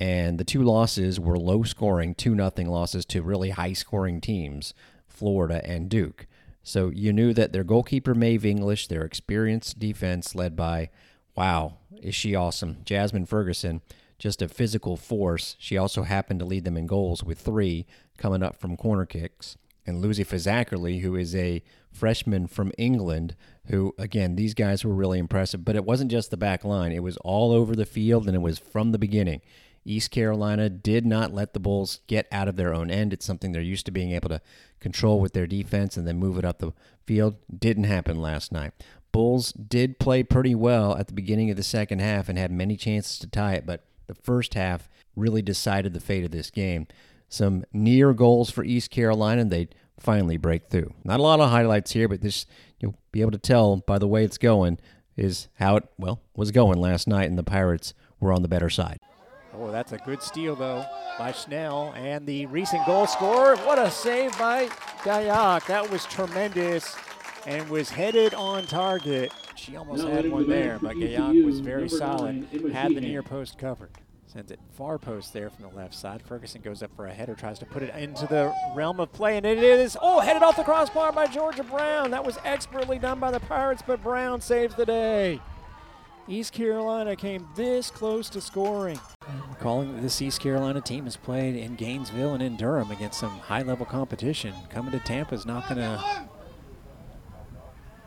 [0.00, 4.74] and the two losses were low scoring 2 nothing losses to really high scoring teams,
[5.06, 6.26] Florida and Duke.
[6.64, 10.90] So you knew that their goalkeeper Maeve English, their experienced defense led by
[11.36, 13.80] wow, is she awesome, Jasmine Ferguson
[14.18, 15.56] just a physical force.
[15.58, 17.86] She also happened to lead them in goals with three
[18.16, 19.56] coming up from corner kicks.
[19.86, 21.62] And Lucy Fazakerly, who is a
[21.92, 23.36] freshman from England,
[23.66, 25.64] who, again, these guys were really impressive.
[25.64, 28.40] But it wasn't just the back line, it was all over the field, and it
[28.40, 29.42] was from the beginning.
[29.84, 33.12] East Carolina did not let the Bulls get out of their own end.
[33.12, 34.40] It's something they're used to being able to
[34.80, 36.72] control with their defense and then move it up the
[37.06, 37.36] field.
[37.56, 38.72] Didn't happen last night.
[39.12, 42.76] Bulls did play pretty well at the beginning of the second half and had many
[42.76, 46.86] chances to tie it, but the first half really decided the fate of this game.
[47.28, 49.68] Some near goals for East Carolina, and they
[49.98, 50.92] finally break through.
[51.04, 52.46] Not a lot of highlights here, but this
[52.80, 54.78] you'll be able to tell by the way it's going
[55.16, 58.70] is how it well was going last night, and the Pirates were on the better
[58.70, 58.98] side.
[59.56, 60.84] Oh, that's a good steal though
[61.18, 63.56] by Schnell, and the recent goal scorer.
[63.58, 64.66] What a save by
[65.02, 65.66] Gayak!
[65.66, 66.96] That was tremendous,
[67.46, 69.32] and was headed on target.
[69.54, 73.90] She almost had one there, but Gayak was very solid, had the near post covered.
[74.26, 76.20] Sends it far post there from the left side.
[76.20, 79.36] Ferguson goes up for a header, tries to put it into the realm of play,
[79.36, 82.10] and it is, oh, headed off the crossbar by Georgia Brown.
[82.10, 85.40] That was expertly done by the Pirates, but Brown saves the day.
[86.26, 88.98] East Carolina came this close to scoring.
[89.50, 93.38] Recalling that this East Carolina team has played in Gainesville and in Durham against some
[93.38, 94.54] high level competition.
[94.70, 96.26] Coming to Tampa is not going to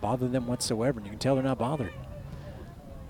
[0.02, 1.94] bother them whatsoever, and you can tell they're not bothered.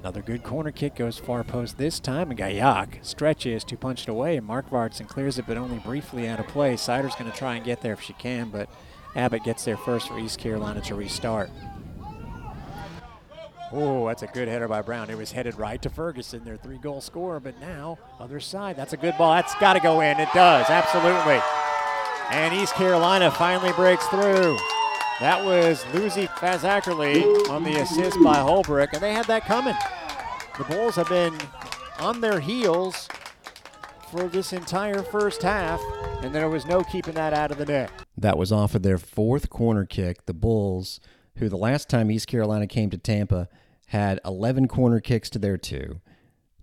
[0.01, 4.10] Another good corner kick goes far post this time, and Gayak stretches to punch it
[4.10, 6.76] away, and Mark Vartson clears it, but only briefly out of play.
[6.76, 8.70] Sider's going to try and get there if she can, but
[9.16, 11.49] Abbott gets there first for East Carolina to restart.
[13.72, 15.09] Oh, that's a good header by Brown.
[15.09, 18.93] It was headed right to Ferguson, their three goal scorer, but now, other side, that's
[18.93, 19.34] a good ball.
[19.34, 20.20] That's got to go in.
[20.20, 21.41] It does, absolutely.
[22.32, 24.57] And East Carolina finally breaks through.
[25.20, 29.76] That was Lucy Fazakerly on the assist by Holbrook, and they had that coming.
[30.57, 31.36] The Bulls have been
[31.99, 33.09] on their heels
[34.11, 35.82] for this entire first half,
[36.22, 37.91] and there was no keeping that out of the net.
[38.18, 40.26] That was off of their fourth corner kick.
[40.26, 40.99] The Bulls,
[41.38, 43.47] who the last time East Carolina came to Tampa
[43.88, 46.01] had 11 corner kicks to their two,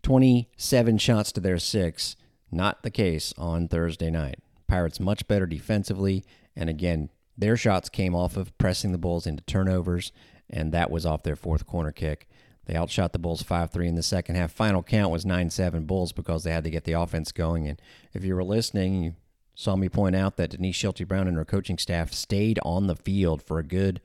[0.03, 2.17] 27 shots to their six.
[2.51, 4.39] Not the case on Thursday night.
[4.67, 9.43] Pirates much better defensively, and again, their shots came off of pressing the Bulls into
[9.45, 10.13] turnovers,
[10.49, 12.29] and that was off their fourth corner kick.
[12.67, 14.53] They outshot the Bulls 5 3 in the second half.
[14.53, 17.67] Final count was 9 7 Bulls because they had to get the offense going.
[17.69, 17.81] And
[18.13, 19.15] if you were listening, you
[19.55, 22.97] saw me point out that Denise Schilte Brown and her coaching staff stayed on the
[22.97, 24.01] field for a good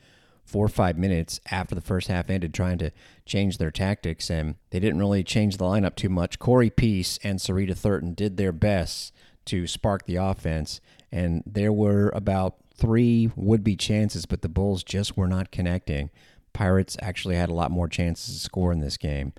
[0.49, 2.91] four or five minutes after the first half ended trying to
[3.25, 6.39] change their tactics, and they didn't really change the lineup too much.
[6.39, 9.13] Corey Peace and Sarita Thurton did their best
[9.45, 10.81] to spark the offense,
[11.11, 16.09] and there were about three would be chances, but the Bulls just were not connecting.
[16.53, 19.33] Pirates actually had a lot more chances to score in this game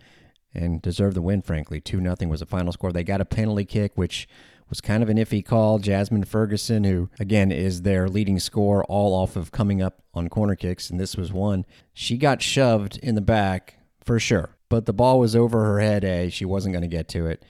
[0.54, 1.80] and deserved the win, frankly.
[1.80, 2.92] 2 0 was the final score.
[2.92, 4.28] They got a penalty kick, which
[4.70, 5.78] was kind of an iffy call.
[5.78, 10.56] Jasmine Ferguson, who again is their leading scorer, all off of coming up on corner
[10.56, 11.66] kicks, and this was one.
[11.92, 16.04] She got shoved in the back for sure, but the ball was over her head.
[16.04, 17.44] A, she wasn't going to get to it.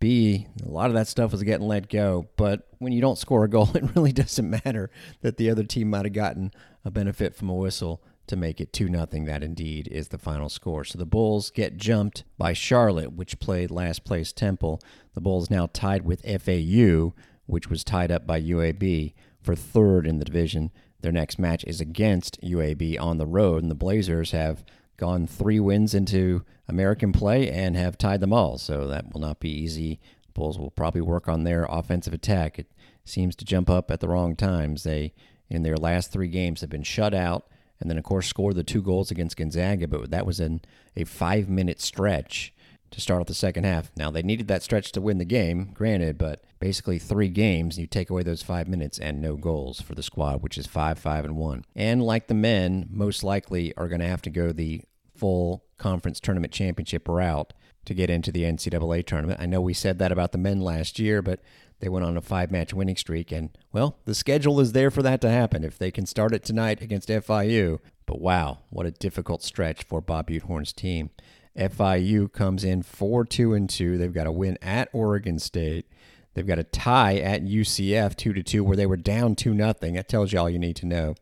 [0.00, 2.28] B, a lot of that stuff was getting let go.
[2.36, 4.90] But when you don't score a goal, it really doesn't matter
[5.22, 6.52] that the other team might have gotten
[6.84, 9.06] a benefit from a whistle to make it 2 0.
[9.26, 10.84] That indeed is the final score.
[10.84, 14.80] So the Bulls get jumped by Charlotte, which played last place Temple.
[15.14, 17.14] The Bulls now tied with FAU,
[17.46, 20.70] which was tied up by UAB for third in the division.
[21.00, 24.64] Their next match is against UAB on the road, and the Blazers have
[24.96, 28.58] gone three wins into American play and have tied them all.
[28.58, 30.00] So that will not be easy.
[30.34, 32.58] Bulls will probably work on their offensive attack.
[32.58, 32.70] It
[33.04, 34.82] seems to jump up at the wrong times.
[34.82, 35.14] They,
[35.48, 37.48] in their last three games, have been shut out
[37.80, 40.60] and then, of course, scored the two goals against Gonzaga, but that was in
[40.96, 42.52] a five minute stretch
[42.90, 43.90] to start off the second half.
[43.96, 47.86] Now, they needed that stretch to win the game, granted, but basically three games, you
[47.86, 51.24] take away those five minutes and no goals for the squad, which is 5 5
[51.24, 51.64] and 1.
[51.76, 54.82] And like the men, most likely are going to have to go the
[55.14, 57.52] full conference tournament championship route
[57.84, 59.40] to get into the NCAA tournament.
[59.40, 61.40] I know we said that about the men last year, but
[61.80, 65.02] they went on a five match winning streak, and, well, the schedule is there for
[65.02, 67.78] that to happen if they can start it tonight against FIU.
[68.06, 71.10] But wow, what a difficult stretch for Bob Butehorn's team.
[71.56, 73.98] FIU comes in 4 2 and 2.
[73.98, 75.86] They've got a win at Oregon State.
[76.34, 79.74] They've got a tie at UCF 2 to 2 where they were down 2 0.
[79.80, 81.14] That tells you all you need to know.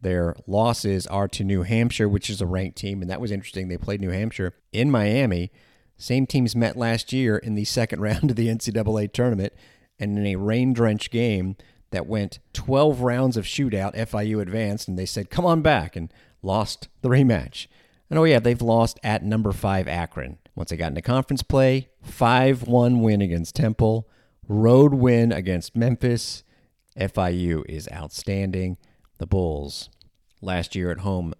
[0.00, 3.68] Their losses are to New Hampshire, which is a ranked team, and that was interesting.
[3.68, 5.52] They played New Hampshire in Miami.
[5.96, 9.52] Same teams met last year in the second round of the NCAA tournament,
[10.02, 11.56] and in a rain drenched game
[11.92, 16.12] that went 12 rounds of shootout, FIU advanced, and they said, come on back, and
[16.42, 17.68] lost the rematch.
[18.10, 20.38] And oh, yeah, they've lost at number five Akron.
[20.56, 24.08] Once they got into conference play, 5 1 win against Temple,
[24.48, 26.42] road win against Memphis.
[26.98, 28.76] FIU is outstanding.
[29.18, 29.88] The Bulls
[30.42, 31.32] last year at home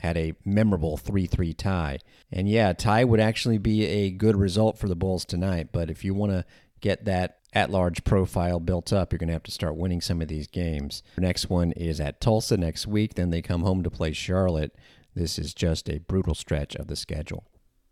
[0.00, 1.98] had a memorable 3 3 tie.
[2.32, 5.70] And yeah, tie would actually be a good result for the Bulls tonight.
[5.72, 6.44] But if you want to
[6.84, 10.20] get that at large profile built up, you're going to have to start winning some
[10.20, 11.02] of these games.
[11.14, 13.14] The next one is at Tulsa next week.
[13.14, 14.76] Then they come home to play Charlotte.
[15.14, 17.44] This is just a brutal stretch of the schedule.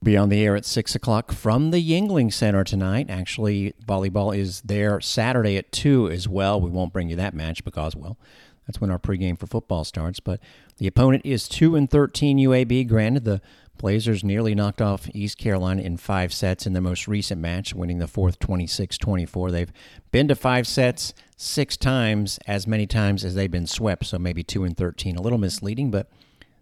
[0.03, 3.09] Be on the air at 6 o'clock from the Yuengling Center tonight.
[3.09, 6.61] Actually, volleyball is there Saturday at 2 as well.
[6.61, 8.19] We won't bring you that match because, well,
[8.67, 10.21] that's when our pregame for football starts.
[10.21, 10.41] But
[10.79, 12.89] the opponent is 2 and 13 UAB.
[12.89, 13.41] Granted, the
[13.83, 17.99] Blazers nearly knocked off East Carolina in five sets in their most recent match, winning
[17.99, 19.51] the fourth 26 24.
[19.51, 19.73] They've
[20.13, 24.45] been to five sets six times, as many times as they've been swept, so maybe
[24.45, 25.17] 2 and 13.
[25.17, 26.09] A little misleading, but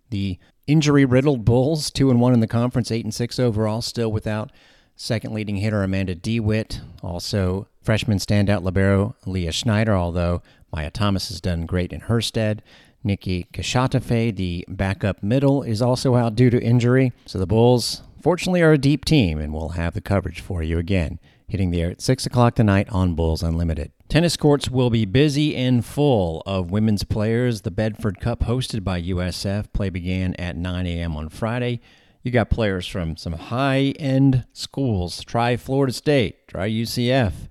[0.09, 4.11] the injury riddled Bulls, 2 and 1 in the conference, 8 and 6 overall, still
[4.11, 4.51] without
[4.97, 6.81] second leading hitter Amanda DeWitt.
[7.03, 10.41] Also, freshman standout Libero Leah Schneider, although
[10.73, 12.63] Maya Thomas has done great in her stead.
[13.03, 17.13] Nikki Kashatafe, the backup middle, is also out due to injury.
[17.27, 20.79] So the Bulls, fortunately, are a deep team, and we'll have the coverage for you
[20.79, 23.93] again, hitting the air at 6 o'clock tonight on Bulls Unlimited.
[24.09, 27.63] Tennis courts will be busy and full of women's players.
[27.63, 31.17] The Bedford Cup, hosted by USF, play began at 9 a.m.
[31.17, 31.81] on Friday.
[32.23, 35.25] You got players from some high end schools.
[35.25, 37.49] Try Florida State, try UCF.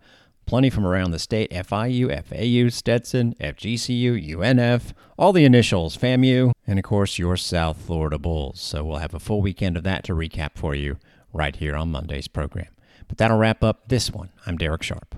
[0.50, 6.80] Plenty from around the state FIU, FAU, Stetson, FGCU, UNF, all the initials, FAMU, and
[6.80, 8.60] of course your South Florida Bulls.
[8.60, 10.98] So we'll have a full weekend of that to recap for you
[11.32, 12.70] right here on Monday's program.
[13.08, 14.30] But that'll wrap up this one.
[14.48, 15.14] I'm Darek Sharp.